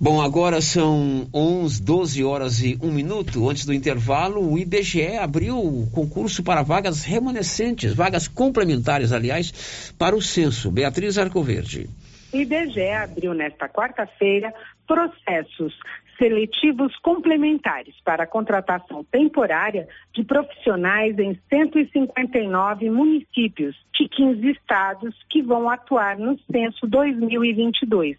[0.00, 3.48] Bom, agora são 11, 12 horas e 1 minuto.
[3.48, 10.16] Antes do intervalo, o IBGE abriu o concurso para vagas remanescentes, vagas complementares, aliás, para
[10.16, 10.72] o censo.
[10.72, 11.88] Beatriz Arcoverde.
[12.32, 14.52] O IBGE abriu nesta quarta-feira
[14.86, 15.76] processos
[16.18, 25.42] seletivos complementares para a contratação temporária de profissionais em 159 municípios de 15 estados que
[25.42, 28.16] vão atuar no censo 2022.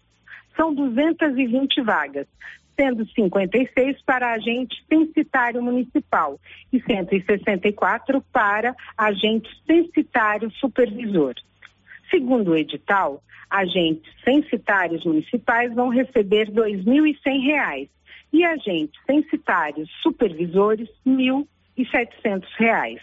[0.56, 2.26] São 220 vagas,
[2.78, 6.38] sendo 56 para agente censitário municipal
[6.72, 11.34] e 164 para agente censitário supervisor.
[12.10, 17.88] Segundo o edital, agentes censitários municipais vão receber R$ 2.100
[18.32, 21.12] e agentes censitários supervisores R$
[21.76, 23.00] 1.700.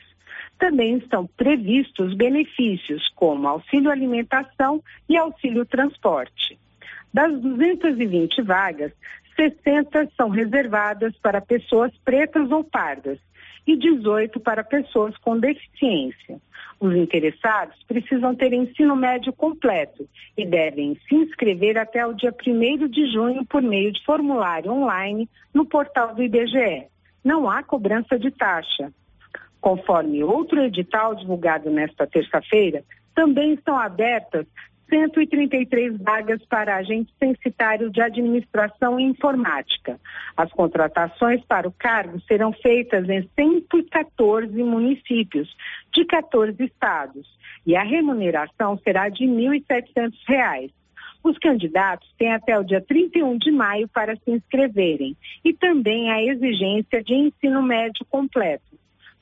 [0.58, 6.58] Também estão previstos benefícios como auxílio alimentação e auxílio transporte.
[7.14, 8.92] Das 220 vagas,
[9.36, 13.20] 60 são reservadas para pessoas pretas ou pardas
[13.66, 16.40] e 18 para pessoas com deficiência.
[16.80, 20.08] Os interessados precisam ter ensino médio completo
[20.38, 25.30] e devem se inscrever até o dia 1 de junho por meio de formulário online
[25.54, 26.88] no portal do IBGE.
[27.24, 28.92] Não há cobrança de taxa.
[29.62, 32.84] Conforme outro edital divulgado nesta terça-feira,
[33.16, 34.46] também estão abertas
[34.90, 40.00] 133 vagas para agente censitário de administração e informática.
[40.38, 45.54] As contratações para o cargo serão feitas em 114 municípios
[45.94, 47.28] de 14 estados
[47.66, 50.72] e a remuneração será de R$ 1.700.
[51.24, 56.24] Os candidatos têm até o dia 31 de maio para se inscreverem e também a
[56.24, 58.76] exigência de ensino médio completo.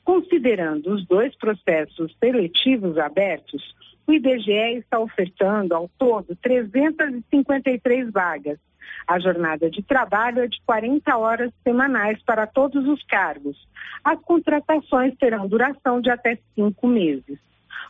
[0.04, 3.62] Considerando os dois processos seletivos abertos,
[4.06, 8.58] o IBGE está ofertando ao todo 353 vagas.
[9.06, 13.56] A jornada de trabalho é de 40 horas semanais para todos os cargos.
[14.02, 17.38] As contratações terão duração de até cinco meses.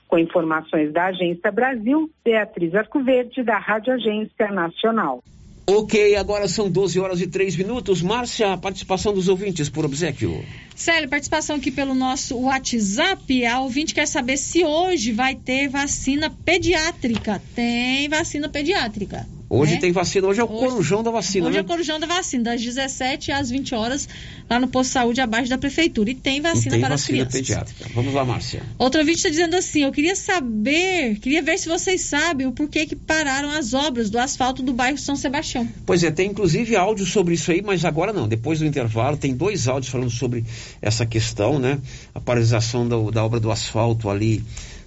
[0.08, 5.22] Com informações da Agência Brasil, Beatriz Arcoverde, da Rádio Agência Nacional.
[5.66, 8.02] Ok, agora são 12 horas e 3 minutos.
[8.02, 10.44] Márcia, a participação dos ouvintes por obsequio.
[10.76, 13.46] Célio, participação aqui pelo nosso WhatsApp.
[13.46, 17.40] A ouvinte quer saber se hoje vai ter vacina pediátrica.
[17.54, 19.26] Tem vacina pediátrica.
[19.54, 19.80] Hoje né?
[19.80, 21.60] tem vacina, hoje é o Hoje- corujão da vacina, Hoje né?
[21.60, 24.08] é o corujão da vacina, das 17 às 20 horas,
[24.48, 26.10] lá no posto de saúde abaixo da prefeitura.
[26.10, 27.32] E tem E vacina tem para vacina as crianças.
[27.32, 27.90] pediátrica.
[27.94, 28.62] Vamos lá, Márcia.
[28.78, 32.86] Outra ouvinte está dizendo assim: eu queria saber, queria ver se vocês sabem o porquê
[32.86, 35.68] que pararam as obras do asfalto do bairro São Sebastião.
[35.86, 38.26] Pois é, tem inclusive áudio sobre isso aí, mas agora não.
[38.28, 40.44] Depois do intervalo, tem dois áudios falando sobre
[40.82, 41.78] essa questão, né?
[42.14, 44.42] A paralisação da, da obra do asfalto ali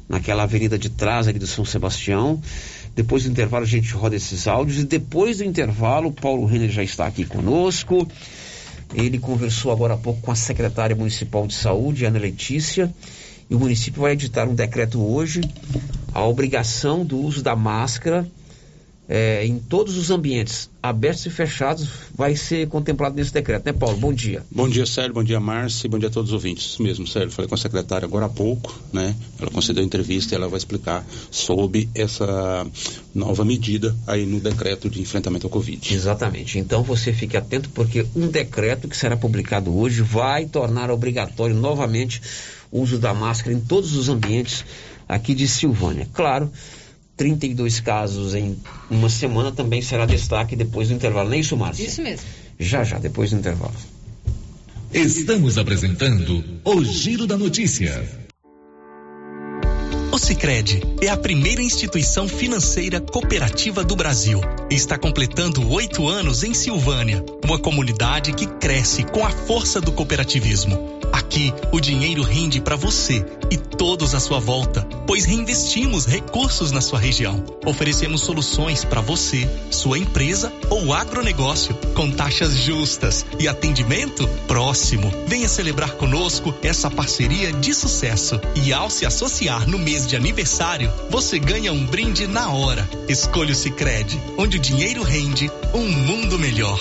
[0.10, 2.42] naquela avenida de trás ali do São Sebastião.
[2.98, 6.72] Depois do intervalo a gente roda esses áudios e depois do intervalo o Paulo Renner
[6.72, 8.08] já está aqui conosco.
[8.92, 12.92] Ele conversou agora há pouco com a secretária municipal de saúde, Ana Letícia,
[13.48, 15.42] e o município vai editar um decreto hoje,
[16.12, 18.28] a obrigação do uso da máscara
[19.10, 23.98] eh, em todos os ambientes, abertos e fechados, vai ser contemplado nesse decreto, né, Paulo?
[23.98, 24.44] Bom dia.
[24.52, 25.14] Bom dia, Sérgio.
[25.14, 25.90] Bom dia, Márcia.
[25.90, 26.66] Bom dia a todos os ouvintes.
[26.66, 27.32] Isso mesmo, Sérgio.
[27.32, 29.16] Falei com a secretária agora há pouco, né?
[29.40, 32.68] Ela concedeu entrevista e ela vai explicar sobre essa
[33.16, 35.94] nova medida aí no decreto de enfrentamento ao Covid.
[35.94, 36.60] Exatamente.
[36.60, 42.22] Então você fique atento porque um decreto que será publicado hoje vai tornar obrigatório novamente
[42.72, 44.66] o uso da máscara em todos os ambientes
[45.08, 46.08] aqui de Silvânia.
[46.14, 46.52] Claro,
[47.18, 48.56] 32 casos em
[48.90, 51.28] uma semana também será destaque depois do intervalo.
[51.28, 51.86] Não é isso, Márcia?
[51.86, 52.26] Isso mesmo.
[52.60, 53.74] Já, já, depois do intervalo.
[54.94, 58.27] Estamos apresentando o Giro da Notícia.
[60.18, 66.54] O Sicredi é a primeira instituição financeira cooperativa do Brasil está completando oito anos em
[66.54, 70.98] Silvânia, uma comunidade que cresce com a força do cooperativismo.
[71.14, 76.82] Aqui, o dinheiro rende para você e todos à sua volta, pois reinvestimos recursos na
[76.82, 77.44] sua região.
[77.66, 85.12] Oferecemos soluções para você, sua empresa ou agronegócio, com taxas justas e atendimento próximo.
[85.28, 90.90] Venha celebrar conosco essa parceria de sucesso e ao se associar no mês de aniversário,
[91.10, 92.88] você ganha um brinde na hora.
[93.10, 96.80] Escolha o Sicredi, onde o dinheiro rende um mundo melhor.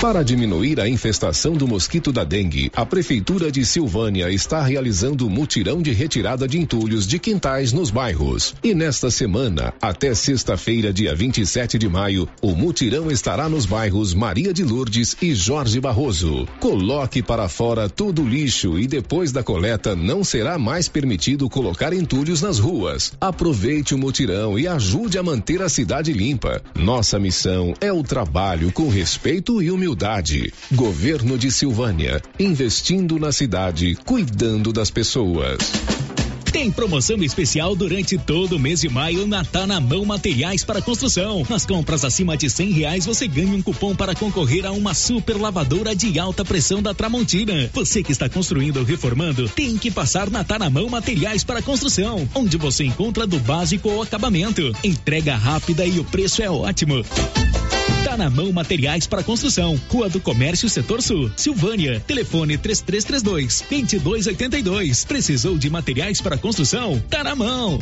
[0.00, 5.30] Para diminuir a infestação do mosquito da dengue, a Prefeitura de Silvânia está realizando o
[5.30, 8.54] mutirão de retirada de entulhos de quintais nos bairros.
[8.62, 14.54] E nesta semana, até sexta-feira, dia 27 de maio, o mutirão estará nos bairros Maria
[14.54, 16.46] de Lourdes e Jorge Barroso.
[16.60, 21.92] Coloque para fora todo o lixo e depois da coleta não será mais permitido colocar
[21.92, 23.14] entulhos nas ruas.
[23.20, 26.62] Aproveite o mutirão e ajude a manter a cidade limpa.
[26.76, 29.87] Nossa missão é o trabalho com respeito e humildade.
[30.72, 35.58] Governo de Silvânia, investindo na cidade, cuidando das pessoas.
[36.52, 40.82] Tem promoção especial durante todo o mês de maio na Tá na Mão Materiais para
[40.82, 41.46] Construção.
[41.48, 45.36] Nas compras acima de cem reais você ganha um cupom para concorrer a uma super
[45.36, 47.70] lavadora de alta pressão da Tramontina.
[47.72, 51.62] Você que está construindo ou reformando tem que passar na Tá na Mão Materiais para
[51.62, 54.72] Construção, onde você encontra do básico ao acabamento.
[54.82, 57.04] Entrega rápida e o preço é ótimo.
[58.04, 59.80] Tá na mão materiais para construção.
[59.88, 61.30] Rua do Comércio, Setor Sul.
[61.36, 62.00] Silvânia.
[62.06, 65.04] Telefone 3332 2282.
[65.04, 66.98] Precisou de materiais para construção?
[67.10, 67.78] Tá na mão.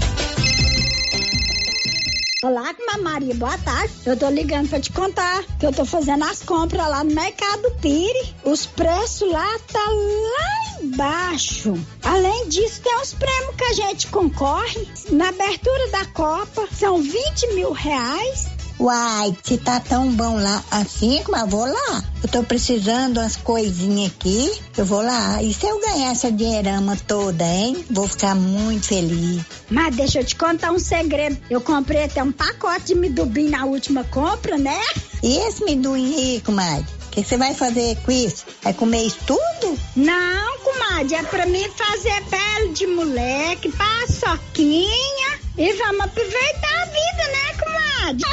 [2.43, 3.93] Olá, Maria, boa tarde.
[4.05, 7.71] Eu tô ligando pra te contar que eu tô fazendo as compras lá no Mercado
[7.81, 8.35] Pire.
[8.45, 11.75] Os preços lá tá lá embaixo.
[12.03, 14.89] Além disso, tem os prêmios que a gente concorre.
[15.11, 18.56] Na abertura da Copa, são 20 mil reais.
[18.79, 22.05] Uai, se tá tão bom lá assim, mas eu vou lá.
[22.23, 25.43] Eu tô precisando umas coisinhas aqui, eu vou lá.
[25.43, 27.85] E se eu ganhar essa dinheirama toda, hein?
[27.91, 29.43] Vou ficar muito feliz.
[29.71, 31.39] Mas deixa eu te contar um segredo.
[31.49, 34.81] Eu comprei até um pacote de midubim na última compra, né?
[35.23, 36.96] E esse minduim aí, comadre?
[37.17, 38.45] O que você vai fazer com isso?
[38.63, 39.79] Vai comer isso tudo?
[39.97, 47.27] Não, comadre, é pra mim fazer pele de moleque, paçoquinha e vamos aproveitar a vida,
[47.33, 48.27] né, comadre?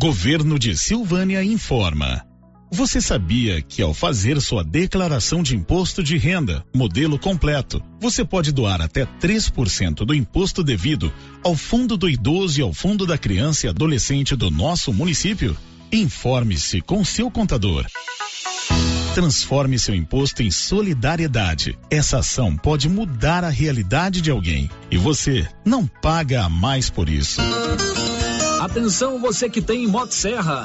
[0.00, 2.24] Governo de Silvânia informa.
[2.70, 8.50] Você sabia que ao fazer sua declaração de imposto de renda, modelo completo, você pode
[8.50, 11.12] doar até 3% do imposto devido
[11.44, 15.54] ao Fundo do Idoso e ao Fundo da Criança e Adolescente do nosso município?
[15.90, 17.86] Informe-se com seu contador.
[19.14, 21.78] Transforme seu imposto em solidariedade.
[21.90, 27.08] Essa ação pode mudar a realidade de alguém e você não paga a mais por
[27.08, 27.40] isso.
[28.60, 30.64] Atenção você que tem Motosserra.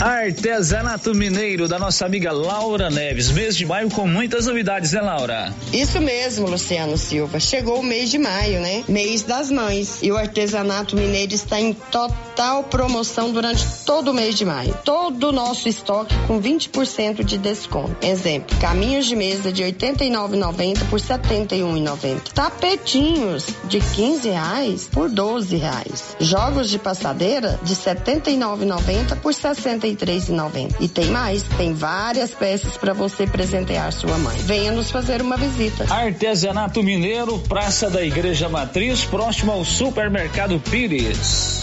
[0.00, 3.32] Artesanato Mineiro da nossa amiga Laura Neves.
[3.32, 5.52] Mês de maio com muitas novidades, né, Laura?
[5.72, 7.40] Isso mesmo, Luciano Silva.
[7.40, 8.84] Chegou o mês de maio, né?
[8.86, 9.98] Mês das mães.
[10.00, 14.72] E o artesanato mineiro está em total promoção durante todo o mês de maio.
[14.84, 17.96] Todo o nosso estoque com 20% de desconto.
[18.06, 22.32] Exemplo: caminhos de mesa de R$ 89,90 por R$ 71,90.
[22.32, 26.16] Tapetinhos de 15 reais por 12 reais.
[26.20, 30.76] Jogos de passadeira de R$ 79,90 por R$ 60 93,90.
[30.80, 34.36] E tem mais, tem várias peças para você presentear sua mãe.
[34.38, 35.92] Venha nos fazer uma visita.
[35.92, 41.62] Artesanato Mineiro, Praça da Igreja Matriz, próximo ao Supermercado Pires.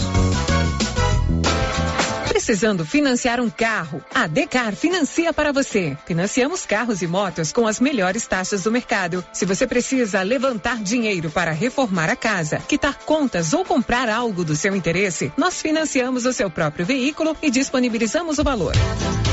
[2.36, 4.04] Precisando financiar um carro?
[4.14, 5.96] A Decar financia para você.
[6.04, 9.24] Financiamos carros e motos com as melhores taxas do mercado.
[9.32, 14.54] Se você precisa levantar dinheiro para reformar a casa, quitar contas ou comprar algo do
[14.54, 18.74] seu interesse, nós financiamos o seu próprio veículo e disponibilizamos o valor.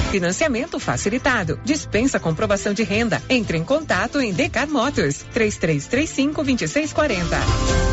[0.09, 1.59] Financiamento facilitado.
[1.61, 3.21] Dispensa comprovação de renda.
[3.27, 7.92] Entre em contato em Decar Motors 3335 2640.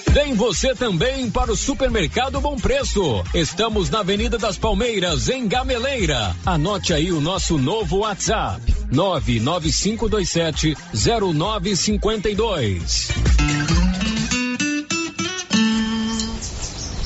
[0.13, 3.23] Vem você também para o Supermercado Bom Preço.
[3.33, 6.35] Estamos na Avenida das Palmeiras, em Gameleira.
[6.45, 8.61] Anote aí o nosso novo WhatsApp:
[8.91, 13.07] 99527 0952.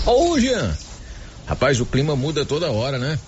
[0.07, 0.75] Ô, Jean.
[1.45, 3.19] Rapaz, o clima muda toda hora, né?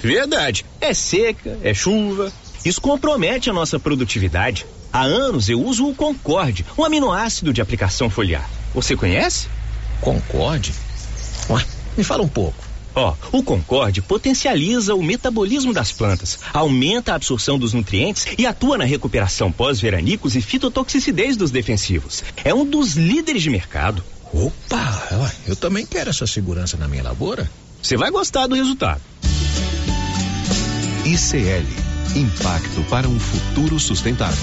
[0.00, 0.64] Verdade.
[0.80, 2.32] É seca, é chuva.
[2.64, 4.64] Isso compromete a nossa produtividade.
[4.92, 8.48] Há anos eu uso o Concorde, um aminoácido de aplicação foliar.
[8.74, 9.48] Você conhece?
[10.00, 10.74] Concorde?
[11.48, 11.64] Ué,
[11.96, 12.64] me fala um pouco.
[12.96, 18.46] Ó, oh, o Concorde potencializa o metabolismo das plantas, aumenta a absorção dos nutrientes e
[18.46, 22.22] atua na recuperação pós-veranicos e fitotoxicidez dos defensivos.
[22.44, 24.04] É um dos líderes de mercado.
[24.32, 27.50] Opa, eu também quero essa segurança na minha lavoura.
[27.82, 29.00] Você vai gostar do resultado.
[31.04, 31.84] ICL
[32.16, 34.38] Impacto para um futuro sustentável.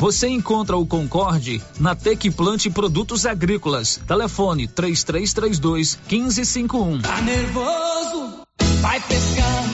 [0.00, 4.00] Você encontra o Concorde na Tec Plante Produtos Agrícolas.
[4.06, 7.00] Telefone 3332 1551.
[7.00, 8.42] Tá nervoso?
[8.80, 9.73] Vai pescar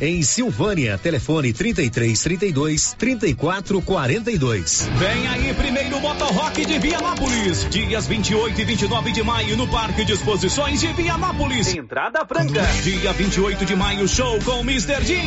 [0.00, 0.98] em Silvânia.
[0.98, 4.88] Telefone 33 32 34 42.
[4.98, 7.66] Vem aí, primeiro Moto Rock de Vianópolis.
[7.70, 11.72] Dias 28 e 29 de maio no Parque de Exposições de Vianópolis.
[11.74, 12.62] Entrada franca.
[12.82, 15.04] Dia 28 de maio, show com Mr.
[15.04, 15.22] Jean.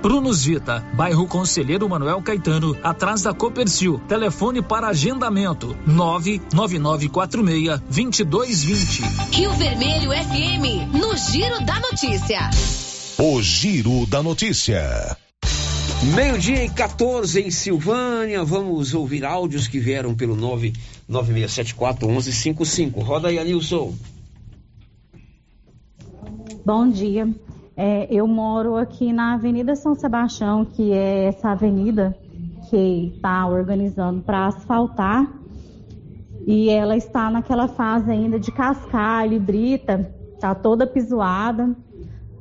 [0.00, 4.00] Prunus Vita, bairro Conselheiro Manuel Caetano, atrás da Copercil.
[4.06, 9.02] Telefone para agendamento: 99946 2220.
[9.32, 12.50] Rio Vermelho FM, no Giro da Notícia.
[13.18, 15.16] O Giro da Notícia.
[16.14, 18.44] Meio-dia e 14 em Silvânia.
[18.44, 20.36] Vamos ouvir áudios que vieram pelo
[21.10, 23.02] 996741155.
[23.02, 23.92] Roda aí, Anilson.
[26.64, 27.28] Bom dia.
[27.80, 32.12] É, eu moro aqui na Avenida São Sebastião, que é essa avenida
[32.68, 35.32] que está organizando para asfaltar.
[36.44, 41.72] E ela está naquela fase ainda de cascalho brita, está toda pisoada.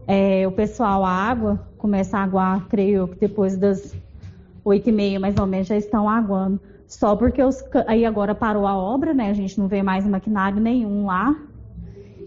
[0.07, 3.95] É, o pessoal, água, começa a aguar, creio que depois das
[4.65, 6.59] oito e meia, mais ou menos, já estão aguando.
[6.87, 9.29] Só porque os, aí agora parou a obra, né?
[9.29, 11.35] A gente não vê mais maquinário nenhum lá.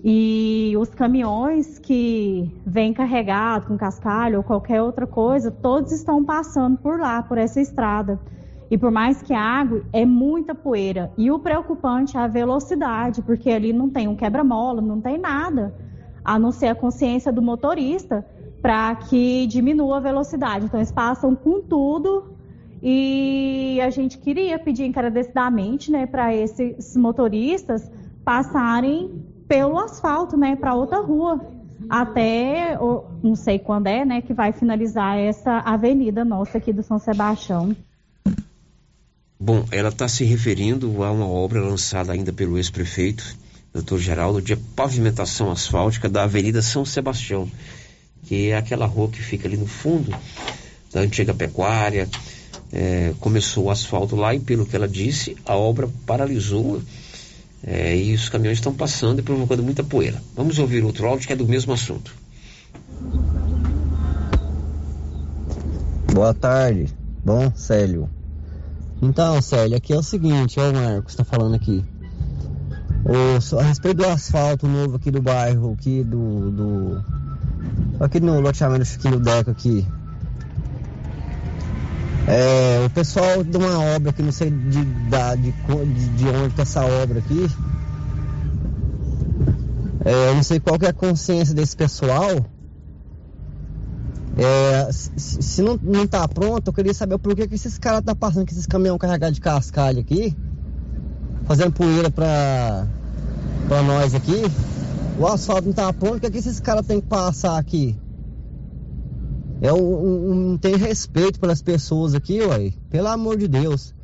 [0.02, 6.78] E os caminhões que vêm carregados com cascalho ou qualquer outra coisa, todos estão passando
[6.78, 8.18] por lá, por essa estrada.
[8.70, 11.12] E por mais que a água, é muita poeira.
[11.18, 15.74] E o preocupante é a velocidade, porque ali não tem um quebra-mola, não tem nada,
[16.24, 18.24] a não ser a consciência do motorista
[18.62, 20.66] para que diminua a velocidade.
[20.66, 22.36] Então eles passam com tudo
[22.82, 27.90] e a gente queria pedir encarecidamente, né, para esses motoristas
[28.24, 31.44] passarem pelo asfalto, né, para outra rua,
[31.88, 32.78] até
[33.20, 37.74] não sei quando é, né, que vai finalizar essa avenida nossa aqui do São Sebastião.
[39.40, 43.24] Bom, ela está se referindo a uma obra lançada ainda pelo ex-prefeito,
[43.74, 47.50] doutor Geraldo, de pavimentação asfáltica da Avenida São Sebastião,
[48.22, 50.14] que é aquela rua que fica ali no fundo
[50.92, 52.08] da antiga pecuária.
[52.72, 56.80] É, começou o asfalto lá e, pelo que ela disse, a obra paralisou
[57.62, 60.20] é, e os caminhões estão passando e provocando muita poeira.
[60.34, 62.14] Vamos ouvir outro áudio que é do mesmo assunto.
[66.12, 66.88] Boa tarde.
[67.24, 68.08] Bom, Célio.
[69.02, 71.84] Então, Célio, aqui é o seguinte, é o Marcos está falando aqui.
[73.04, 76.50] O, a respeito do asfalto novo aqui do bairro, aqui do.
[76.50, 77.04] do
[77.98, 79.86] aqui no loteamento Chiquinho Deco aqui.
[82.30, 86.62] É, o pessoal de uma obra que não sei de, de, de, de onde está
[86.62, 87.50] essa obra aqui.
[90.04, 92.46] É, eu não sei qual que é a consciência desse pessoal.
[94.38, 98.00] É, se, se não, não tá pronto, eu queria saber por que, que esses caras
[98.02, 100.36] tá passando com esses caminhões carregados de cascalho aqui,
[101.46, 102.86] fazendo poeira pra,
[103.66, 104.44] pra nós aqui.
[105.18, 107.98] O asfalto não tá pronto, o que, que esses caras têm que passar aqui?
[109.60, 112.72] É um, um, um, tem respeito pelas pessoas aqui, uai.
[112.88, 113.94] Pelo amor de Deus.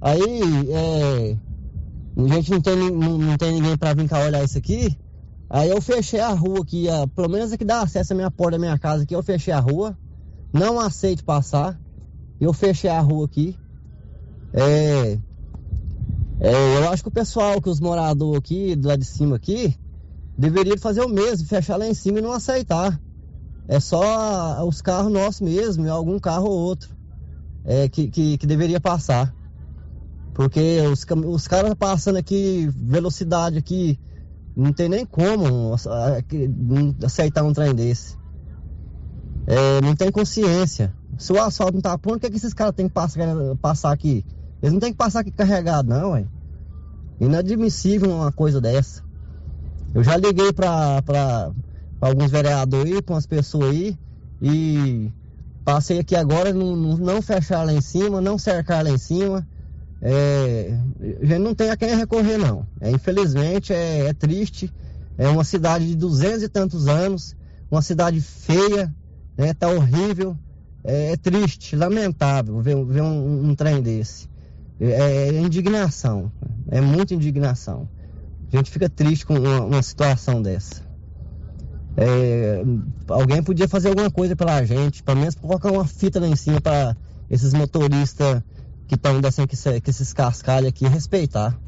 [0.00, 0.40] Aí,
[0.70, 1.36] é,
[2.16, 4.96] a gente não tem, não, não tem ninguém para vir cá olhar isso aqui.
[5.50, 8.52] Aí eu fechei a rua aqui, a, pelo menos aqui dá acesso à minha porta
[8.52, 9.96] da minha casa aqui, eu fechei a rua.
[10.50, 11.78] Não aceito passar.
[12.40, 13.56] Eu fechei a rua aqui.
[14.54, 15.18] É,
[16.40, 19.76] é, eu acho que o pessoal, que os moradores aqui, do lado de cima aqui,
[20.36, 22.98] deveria fazer o mesmo, fechar lá em cima e não aceitar.
[23.72, 26.90] É só os carros nossos mesmo, algum carro ou outro,
[27.64, 29.34] é, que, que, que deveria passar.
[30.34, 33.98] Porque os, os caras passando aqui, velocidade aqui,
[34.54, 35.74] não tem nem como
[37.02, 38.18] aceitar um trem desse.
[39.46, 40.92] É, não tem consciência.
[41.16, 43.24] Se o asfalto não tá pronto, o que, é que esses caras têm que passar,
[43.62, 44.22] passar aqui?
[44.60, 46.26] Eles não tem que passar aqui carregado, não, ué.
[47.18, 49.02] Inadmissível uma coisa dessa.
[49.94, 51.50] Eu já liguei pra, pra
[52.08, 53.96] alguns vereadores aí, pra umas pessoas aí,
[54.40, 55.12] e
[55.64, 59.46] passei aqui agora, não, não fechar lá em cima, não cercar lá em cima.
[60.00, 60.76] É,
[61.22, 62.66] a gente não tem a quem recorrer, não.
[62.80, 64.68] É, infelizmente, é, é triste
[65.16, 67.36] É uma cidade de duzentos e tantos anos,
[67.70, 68.92] uma cidade feia,
[69.36, 69.54] né?
[69.54, 70.36] Tá horrível.
[70.82, 74.26] É, é triste, lamentável ver, ver um, um, trem desse.
[74.80, 76.32] É, é, indignação,
[76.68, 77.88] é muita indignação.
[78.52, 80.91] A gente fica triste com uma, uma situação dessa.
[81.96, 82.62] É,
[83.08, 86.60] alguém podia fazer alguma coisa pela gente, pelo menos colocar uma fita lá em cima
[86.60, 86.96] para
[87.30, 88.42] esses motoristas
[88.88, 91.58] que estão descendo que, que esses cascalhos aqui respeitar.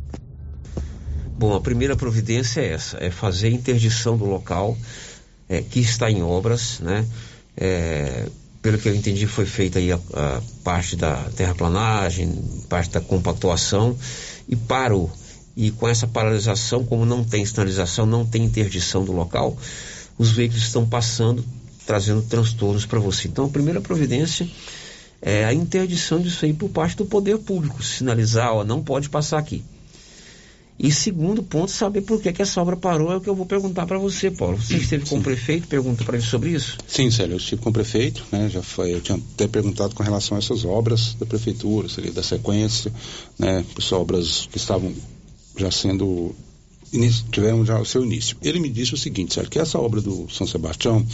[1.36, 4.76] Bom, a primeira providência é essa, é fazer interdição do local
[5.48, 7.04] é, que está em obras, né?
[7.56, 8.26] É,
[8.62, 12.32] pelo que eu entendi, foi feita aí a, a, parte da terraplanagem,
[12.68, 13.96] parte da compactuação
[14.48, 15.10] e parou.
[15.56, 19.56] E com essa paralisação, como não tem sinalização, não tem interdição do local,
[20.18, 21.44] os veículos estão passando,
[21.86, 23.28] trazendo transtornos para você.
[23.28, 24.48] Então, a primeira providência
[25.20, 29.38] é a interdição disso aí por parte do poder público, sinalizar, ó, não pode passar
[29.38, 29.64] aqui.
[30.78, 33.46] E segundo ponto, saber por que, que essa obra parou é o que eu vou
[33.46, 34.56] perguntar para você, Paulo.
[34.60, 35.20] Você esteve com Sim.
[35.20, 36.76] o prefeito, pergunta para ele sobre isso?
[36.86, 38.50] Sim, Célio, eu estive com o prefeito, né?
[38.50, 42.24] Já foi, eu tinha até perguntado com relação a essas obras da prefeitura, seria da
[42.24, 42.92] sequência,
[43.38, 43.64] né?
[43.70, 44.92] Essas obras que estavam
[45.56, 46.34] já sendo
[47.30, 48.36] tiveram já o seu início.
[48.42, 51.04] Ele me disse o seguinte, Célio, que essa obra do São Sebastião,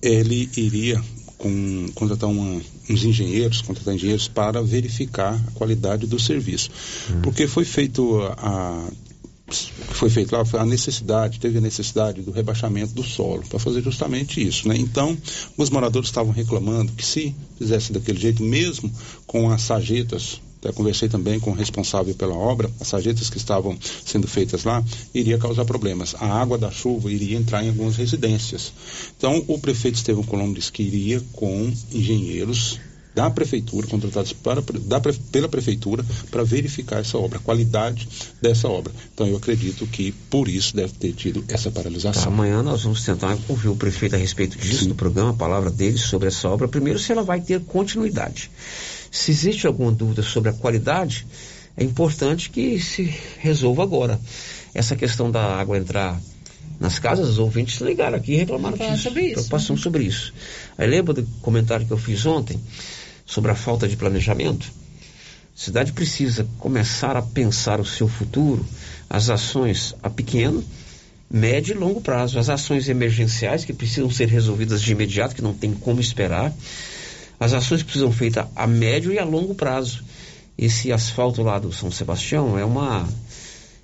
[0.00, 1.02] ele iria
[1.38, 6.70] com, contratar uma, uns engenheiros, contratar engenheiros para verificar a qualidade do serviço.
[7.10, 7.22] Uhum.
[7.22, 8.88] Porque foi feito a,
[9.52, 13.82] foi feito lá foi a necessidade, teve a necessidade do rebaixamento do solo para fazer
[13.82, 14.76] justamente isso, né?
[14.76, 15.16] Então,
[15.56, 18.90] os moradores estavam reclamando que se fizesse daquele jeito, mesmo
[19.26, 23.76] com as sarjetas até conversei também com o responsável pela obra, as sarjetas que estavam
[24.06, 24.82] sendo feitas lá,
[25.12, 26.14] iria causar problemas.
[26.20, 28.72] A água da chuva iria entrar em algumas residências.
[29.18, 32.78] Então, o prefeito Estevão Colombo disse que iria com engenheiros
[33.12, 38.08] da prefeitura, contratados para, da, pela prefeitura, para verificar essa obra, a qualidade
[38.40, 38.92] dessa obra.
[39.12, 42.22] Então eu acredito que por isso deve ter tido essa paralisação.
[42.22, 44.88] Tá, amanhã nós vamos tentar ouvir o prefeito a respeito disso, Sim.
[44.88, 46.66] do programa, a palavra dele sobre essa obra.
[46.68, 48.50] Primeiro, se ela vai ter continuidade.
[49.12, 51.26] Se existe alguma dúvida sobre a qualidade,
[51.76, 54.18] é importante que se resolva agora.
[54.72, 56.18] Essa questão da água entrar
[56.80, 59.02] nas casas, os ouvintes ligaram aqui e reclamaram disso.
[59.02, 59.34] Sobre isso.
[59.34, 59.82] Preocupação né?
[59.82, 60.32] sobre isso.
[60.78, 62.58] Aí lembra do comentário que eu fiz ontem
[63.26, 64.72] sobre a falta de planejamento?
[65.54, 68.64] A cidade precisa começar a pensar o seu futuro,
[69.10, 70.64] as ações a pequeno,
[71.30, 75.52] médio e longo prazo, as ações emergenciais que precisam ser resolvidas de imediato, que não
[75.52, 76.50] tem como esperar,
[77.42, 80.04] as ações precisam feitas a médio e a longo prazo.
[80.56, 83.08] Esse asfalto lá do São Sebastião é uma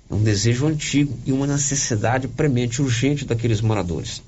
[0.09, 4.23] é um desejo antigo e uma necessidade premente, urgente daqueles moradores.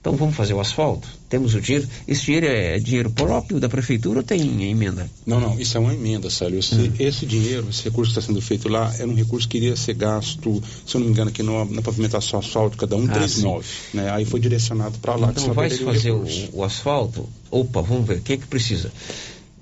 [0.00, 1.08] Então vamos fazer o asfalto?
[1.30, 1.88] Temos o dinheiro.
[2.08, 5.08] Esse dinheiro é dinheiro próprio da prefeitura ou tem emenda?
[5.24, 6.58] Não, não, isso é uma emenda, Célio.
[6.58, 6.92] Esse, hum.
[6.98, 9.94] esse dinheiro, esse recurso que está sendo feito lá, era um recurso que iria ser
[9.94, 13.64] gasto, se eu não me engano, aqui no, na pavimentação asfáltica da 139.
[13.64, 14.10] Ah, né?
[14.10, 15.30] Aí foi direcionado para lá.
[15.30, 17.28] Então vai se fazer o, o, asfalto?
[17.48, 18.90] Opa, vamos ver, o que é que precisa?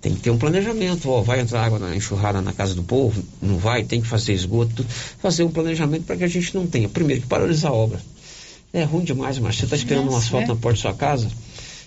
[0.01, 3.23] Tem que ter um planejamento, ó, vai entrar água na enxurrada na casa do povo?
[3.43, 4.86] Não vai, tem que fazer esgoto,
[5.20, 8.01] fazer um planejamento para que a gente não tenha, primeiro, que paralisar a obra.
[8.73, 10.49] É ruim demais, mas você está esperando Nossa, um asfalto é?
[10.49, 11.28] na porta da sua casa?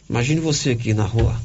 [0.10, 1.40] Imagine você aqui na rua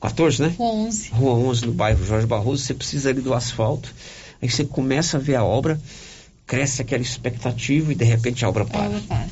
[0.00, 0.54] 14, né?
[0.58, 1.08] Rua 11.
[1.10, 3.92] Rua 11, no bairro Jorge Barroso, você precisa ali do asfalto,
[4.42, 5.80] aí você começa a ver a obra,
[6.46, 8.82] cresce aquela expectativa e de repente a obra para.
[8.82, 9.26] A obra para.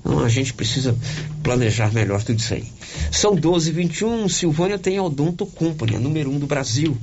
[0.00, 0.96] Então a gente precisa
[1.42, 2.64] planejar melhor tudo isso aí.
[3.10, 6.96] São 12 e 21 Silvânia tem a Odonto Company, a número 1 um do Brasil.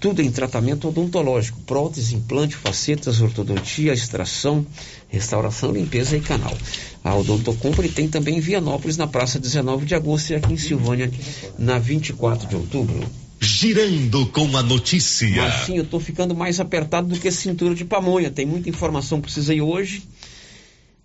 [0.00, 4.66] Tudo em tratamento odontológico: prótese, implante, facetas, ortodontia, extração,
[5.08, 6.56] restauração, limpeza e canal.
[7.02, 10.58] A Odonto Company tem também em Vianópolis, na praça 19 de agosto, e aqui em
[10.58, 11.10] Silvânia,
[11.58, 13.04] na 24 de outubro.
[13.40, 15.42] Girando com a notícia.
[15.42, 18.30] Marcinho, eu tô ficando mais apertado do que cintura de pamonha.
[18.30, 20.02] Tem muita informação que precisa ir hoje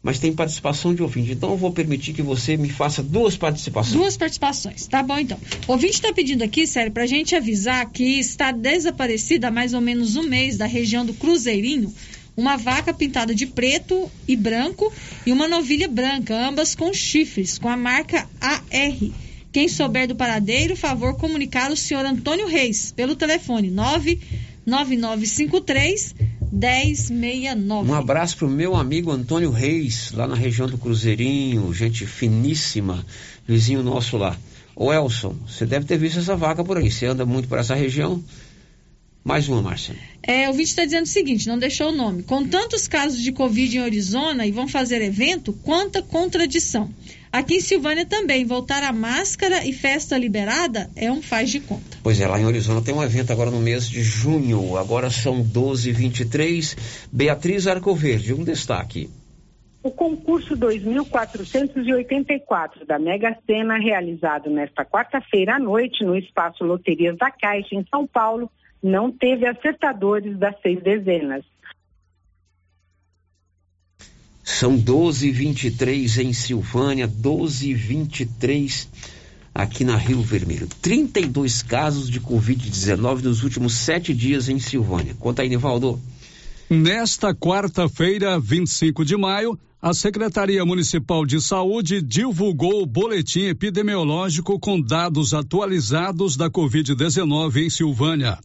[0.02, 1.32] mas tem participação de ouvinte.
[1.32, 3.96] Então eu vou permitir que você me faça duas participações.
[3.96, 5.38] Duas participações, tá bom então.
[5.68, 9.74] O ouvinte está pedindo aqui, sério, para a gente avisar que está desaparecida há mais
[9.74, 11.94] ou menos um mês da região do Cruzeirinho
[12.38, 14.92] uma vaca pintada de preto e branco
[15.26, 19.12] e uma novilha branca, ambas com chifres, com a marca AR.
[19.52, 23.70] Quem souber do paradeiro, favor comunicar o senhor Antônio Reis pelo telefone
[24.70, 26.16] 99953
[26.52, 27.90] 1069.
[27.90, 33.06] Um abraço para o meu amigo Antônio Reis, lá na região do Cruzeirinho, gente finíssima,
[33.48, 34.38] vizinho nosso lá.
[34.76, 36.90] Ô Elson, você deve ter visto essa vaca por aí.
[36.90, 38.24] Você anda muito por essa região?
[39.24, 39.96] Mais uma, Márcia.
[40.24, 42.24] É, o vídeo está dizendo o seguinte, não deixou o nome.
[42.24, 46.90] Com tantos casos de Covid em Arizona e vão fazer evento, quanta contradição.
[47.32, 52.00] Aqui em Silvânia também, voltar a máscara e festa liberada é um faz de conta.
[52.02, 54.76] Pois é, lá em Arizona tem um evento agora no mês de junho.
[54.76, 59.12] Agora são 12 h 23 Beatriz Arcoverde, um destaque.
[59.84, 67.30] O concurso 2484 da Mega Sena, realizado nesta quarta-feira à noite no Espaço Loterias da
[67.30, 68.50] Caixa, em São Paulo,
[68.82, 71.44] não teve acertadores das seis dezenas.
[74.52, 78.88] São 12h23 em Silvânia, 12h23
[79.54, 80.68] aqui na Rio Vermelho.
[80.82, 85.16] 32 casos de Covid-19 nos últimos sete dias em Silvânia.
[85.20, 86.02] Conta aí, Nivaldo.
[86.68, 94.82] Nesta quarta-feira, 25 de maio, a Secretaria Municipal de Saúde divulgou o boletim epidemiológico com
[94.82, 98.40] dados atualizados da Covid-19 em Silvânia.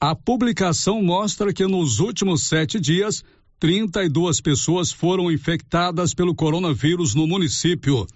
[0.00, 3.22] A publicação mostra que nos últimos sete dias,
[3.62, 8.08] 32 pessoas foram infectadas pelo coronavírus no município.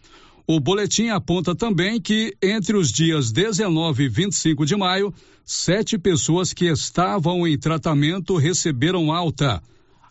[0.45, 5.15] O boletim aponta também que, entre os dias 19 e 25 de maio,
[5.45, 9.63] sete pessoas que estavam em tratamento receberam alta.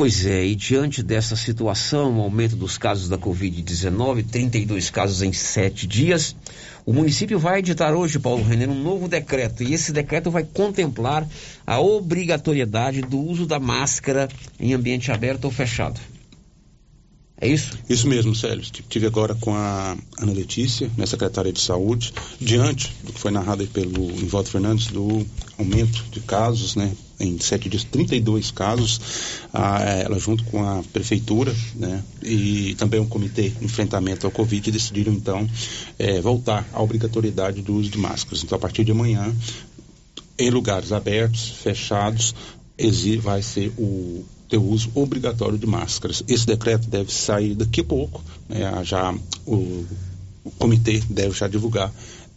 [0.00, 5.30] Pois é, e diante dessa situação, o aumento dos casos da Covid-19, 32 casos em
[5.30, 6.34] sete dias,
[6.86, 9.62] o município vai editar hoje, Paulo Renner, um novo decreto.
[9.62, 11.28] E esse decreto vai contemplar
[11.66, 14.26] a obrigatoriedade do uso da máscara
[14.58, 16.00] em ambiente aberto ou fechado.
[17.38, 17.78] É isso?
[17.86, 18.64] Isso mesmo, Célio.
[18.88, 23.66] Tive agora com a Ana Letícia, né, secretária de Saúde, diante do que foi narrado
[23.66, 25.26] pelo Ivaldo Fernandes, do
[25.58, 26.90] aumento de casos, né,
[27.20, 29.00] em sete dias, 32 casos,
[29.52, 34.70] a, ela junto com a prefeitura, né, e também o comitê de enfrentamento ao Covid
[34.70, 35.48] decidiram então
[35.98, 38.42] é, voltar à obrigatoriedade do uso de máscaras.
[38.42, 39.32] Então, a partir de amanhã,
[40.38, 42.34] em lugares abertos, fechados,
[43.20, 44.24] vai ser o
[44.58, 46.24] uso obrigatório de máscaras.
[46.26, 49.14] Esse decreto deve sair daqui a pouco, né, já
[49.46, 49.84] o,
[50.44, 51.92] o, comitê deve já divulgar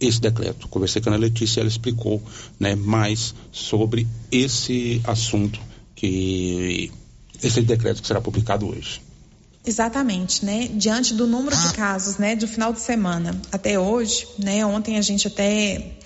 [0.06, 0.68] esse decreto.
[0.68, 2.22] Conversei com a Letícia, ela explicou
[2.58, 5.60] né, mais sobre esse assunto
[5.94, 6.90] que
[7.42, 9.00] esse decreto que será publicado hoje.
[9.66, 10.68] Exatamente, né?
[10.74, 14.64] Diante do número de casos, né, do final de semana até hoje, né?
[14.64, 15.96] Ontem a gente até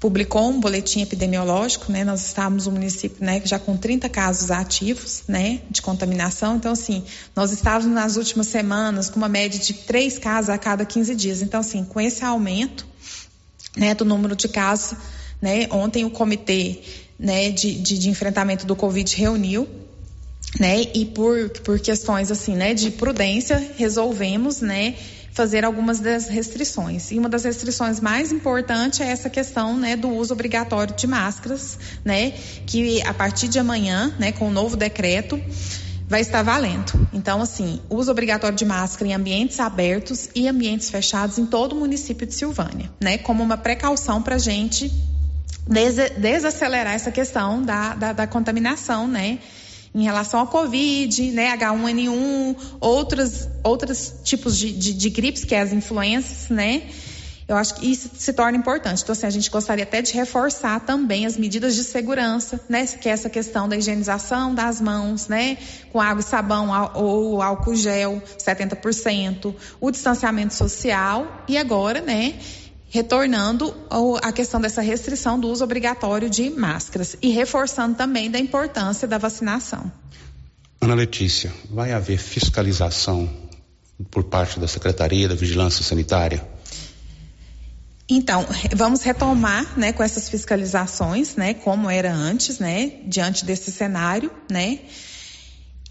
[0.00, 2.04] publicou um boletim epidemiológico, né?
[2.04, 6.56] Nós estávamos no município, né, já com 30 casos ativos, né, de contaminação.
[6.56, 7.04] Então, assim,
[7.36, 11.40] nós estávamos nas últimas semanas com uma média de três casos a cada 15 dias.
[11.40, 12.84] Então, assim, com esse aumento,
[13.76, 14.96] né, do número de casos,
[15.40, 16.80] né, ontem o comitê,
[17.18, 19.68] né, de, de, de enfrentamento do Covid reuniu,
[20.58, 24.94] né, e por, por questões, assim, né, de prudência, resolvemos, né,
[25.32, 27.10] fazer algumas das restrições.
[27.10, 31.76] E uma das restrições mais importantes é essa questão né, do uso obrigatório de máscaras,
[32.04, 32.30] né,
[32.66, 35.40] que a partir de amanhã, né, com o novo decreto,
[36.08, 37.08] vai estar valendo.
[37.12, 41.76] Então, assim, uso obrigatório de máscara em ambientes abertos e ambientes fechados em todo o
[41.76, 44.92] município de Silvânia, né, como uma precaução para a gente
[45.66, 49.38] des desacelerar essa questão da, da, da contaminação, né,
[49.94, 55.60] em relação ao Covid, né, H1N1, outros, outros tipos de, de, de gripes, que é
[55.60, 56.82] as influências, né?
[57.46, 59.02] Eu acho que isso se torna importante.
[59.02, 62.86] Então, assim, a gente gostaria até de reforçar também as medidas de segurança, né?
[62.86, 65.58] Que é essa questão da higienização das mãos, né?
[65.92, 72.34] Com água e sabão ou álcool gel, 70%, o distanciamento social e agora, né?
[72.94, 73.74] retornando
[74.22, 79.18] a questão dessa restrição do uso obrigatório de máscaras e reforçando também da importância da
[79.18, 79.90] vacinação.
[80.80, 83.28] Ana Letícia, vai haver fiscalização
[84.12, 86.46] por parte da Secretaria da Vigilância Sanitária?
[88.08, 94.30] Então, vamos retomar, né, com essas fiscalizações, né, como era antes, né, diante desse cenário,
[94.50, 94.80] né,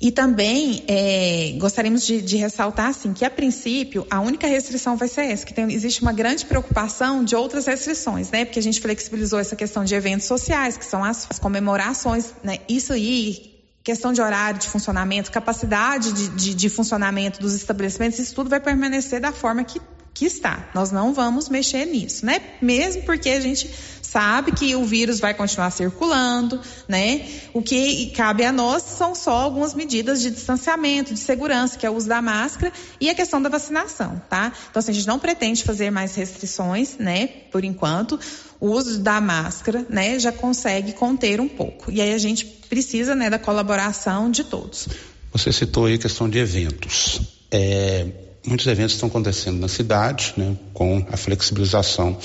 [0.03, 5.07] e também é, gostaríamos de, de, ressaltar assim, que, a princípio, a única restrição vai
[5.07, 8.44] ser essa, que tem, existe uma grande preocupação de outras restrições, né?
[8.44, 12.57] Porque a gente flexibilizou essa questão de eventos sociais, que são as, as comemorações, né?
[12.68, 18.35] Isso aí, questão de horário de funcionamento, capacidade de, de, de funcionamento dos estabelecimentos, isso
[18.35, 19.80] tudo vai permanecer da forma que
[20.14, 20.69] que está.
[20.73, 22.40] Nós não vamos mexer nisso, né?
[22.61, 23.69] Mesmo porque a gente
[24.14, 27.27] sabe que o vírus vai continuar circulando, né?
[27.52, 31.90] O que cabe a nós são só algumas medidas de distanciamento, de segurança, que é
[31.90, 32.72] o uso da máscara
[33.02, 34.53] e a questão da vacinação, tá?
[34.69, 37.26] Então, assim, a gente não pretende fazer mais restrições, né?
[37.52, 38.19] Por enquanto,
[38.60, 41.91] o uso da máscara, né, já consegue conter um pouco.
[41.91, 44.88] E aí a gente precisa, né, da colaboração de todos.
[45.31, 47.19] Você citou aí a questão de eventos.
[47.52, 48.06] É,
[48.45, 52.18] muitos eventos estão acontecendo na cidade, né, com a flexibilização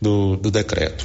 [0.00, 1.04] do, do decreto.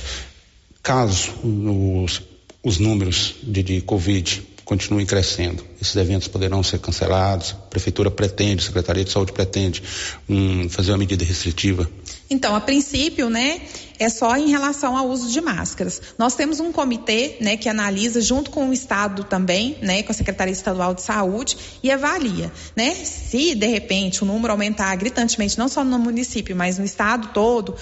[0.82, 2.22] Caso os,
[2.64, 7.52] os números de, de Covid continuem crescendo, esses eventos poderão ser cancelados?
[7.54, 9.82] A Prefeitura pretende, a Secretaria de Saúde pretende
[10.30, 11.90] um, fazer uma medida restritiva?
[12.30, 13.62] Então, a princípio, né,
[14.00, 16.02] é só em relação ao uso de máscaras.
[16.18, 20.16] Nós temos um comitê, né, que analisa junto com o Estado também, né, com a
[20.16, 25.68] Secretaria Estadual de Saúde e avalia, né, se de repente o número aumentar gritantemente, não
[25.68, 27.76] só no município, mas no Estado todo,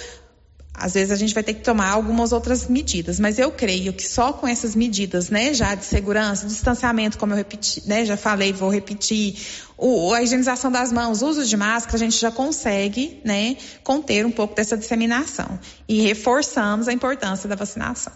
[0.78, 4.08] às vezes a gente vai ter que tomar algumas outras medidas, mas eu creio que
[4.08, 8.54] só com essas medidas, né, já de segurança, distanciamento, como eu repeti, né, já falei,
[8.54, 9.36] vou repetir,
[9.76, 14.32] o, a higienização das mãos, uso de máscara, a gente já consegue, né, conter um
[14.32, 18.14] pouco dessa disseminação e reforçamos a importância da vacinação.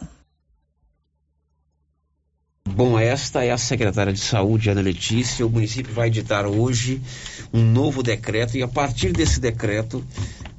[2.70, 5.46] Bom, esta é a secretária de Saúde, Ana Letícia.
[5.46, 7.02] O município vai editar hoje
[7.52, 10.06] um novo decreto e a partir desse decreto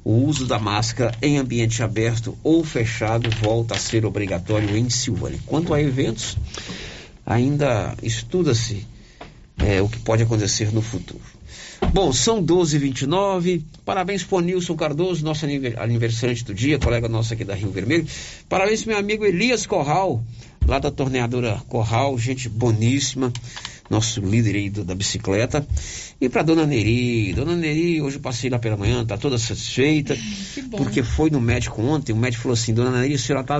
[0.03, 5.39] o uso da máscara em ambiente aberto ou fechado volta a ser obrigatório em Silvânia.
[5.45, 6.37] Quanto a eventos,
[7.25, 8.85] ainda estuda-se
[9.57, 11.23] é, o que pode acontecer no futuro.
[11.93, 13.61] Bom, são 12h29.
[13.85, 18.07] Parabéns para Nilson Cardoso, nosso aniversariante do dia, colega nosso aqui da Rio Vermelho.
[18.49, 20.23] Parabéns para meu amigo Elias Corral,
[20.65, 23.31] lá da torneadora Corral, gente boníssima
[23.93, 25.65] nosso líder aí da bicicleta.
[26.19, 30.17] E para dona Neri, dona Neri, hoje eu passei lá pela manhã, tá toda satisfeita,
[30.77, 33.55] porque foi no médico ontem, o médico falou assim, dona Neri, a senhora tá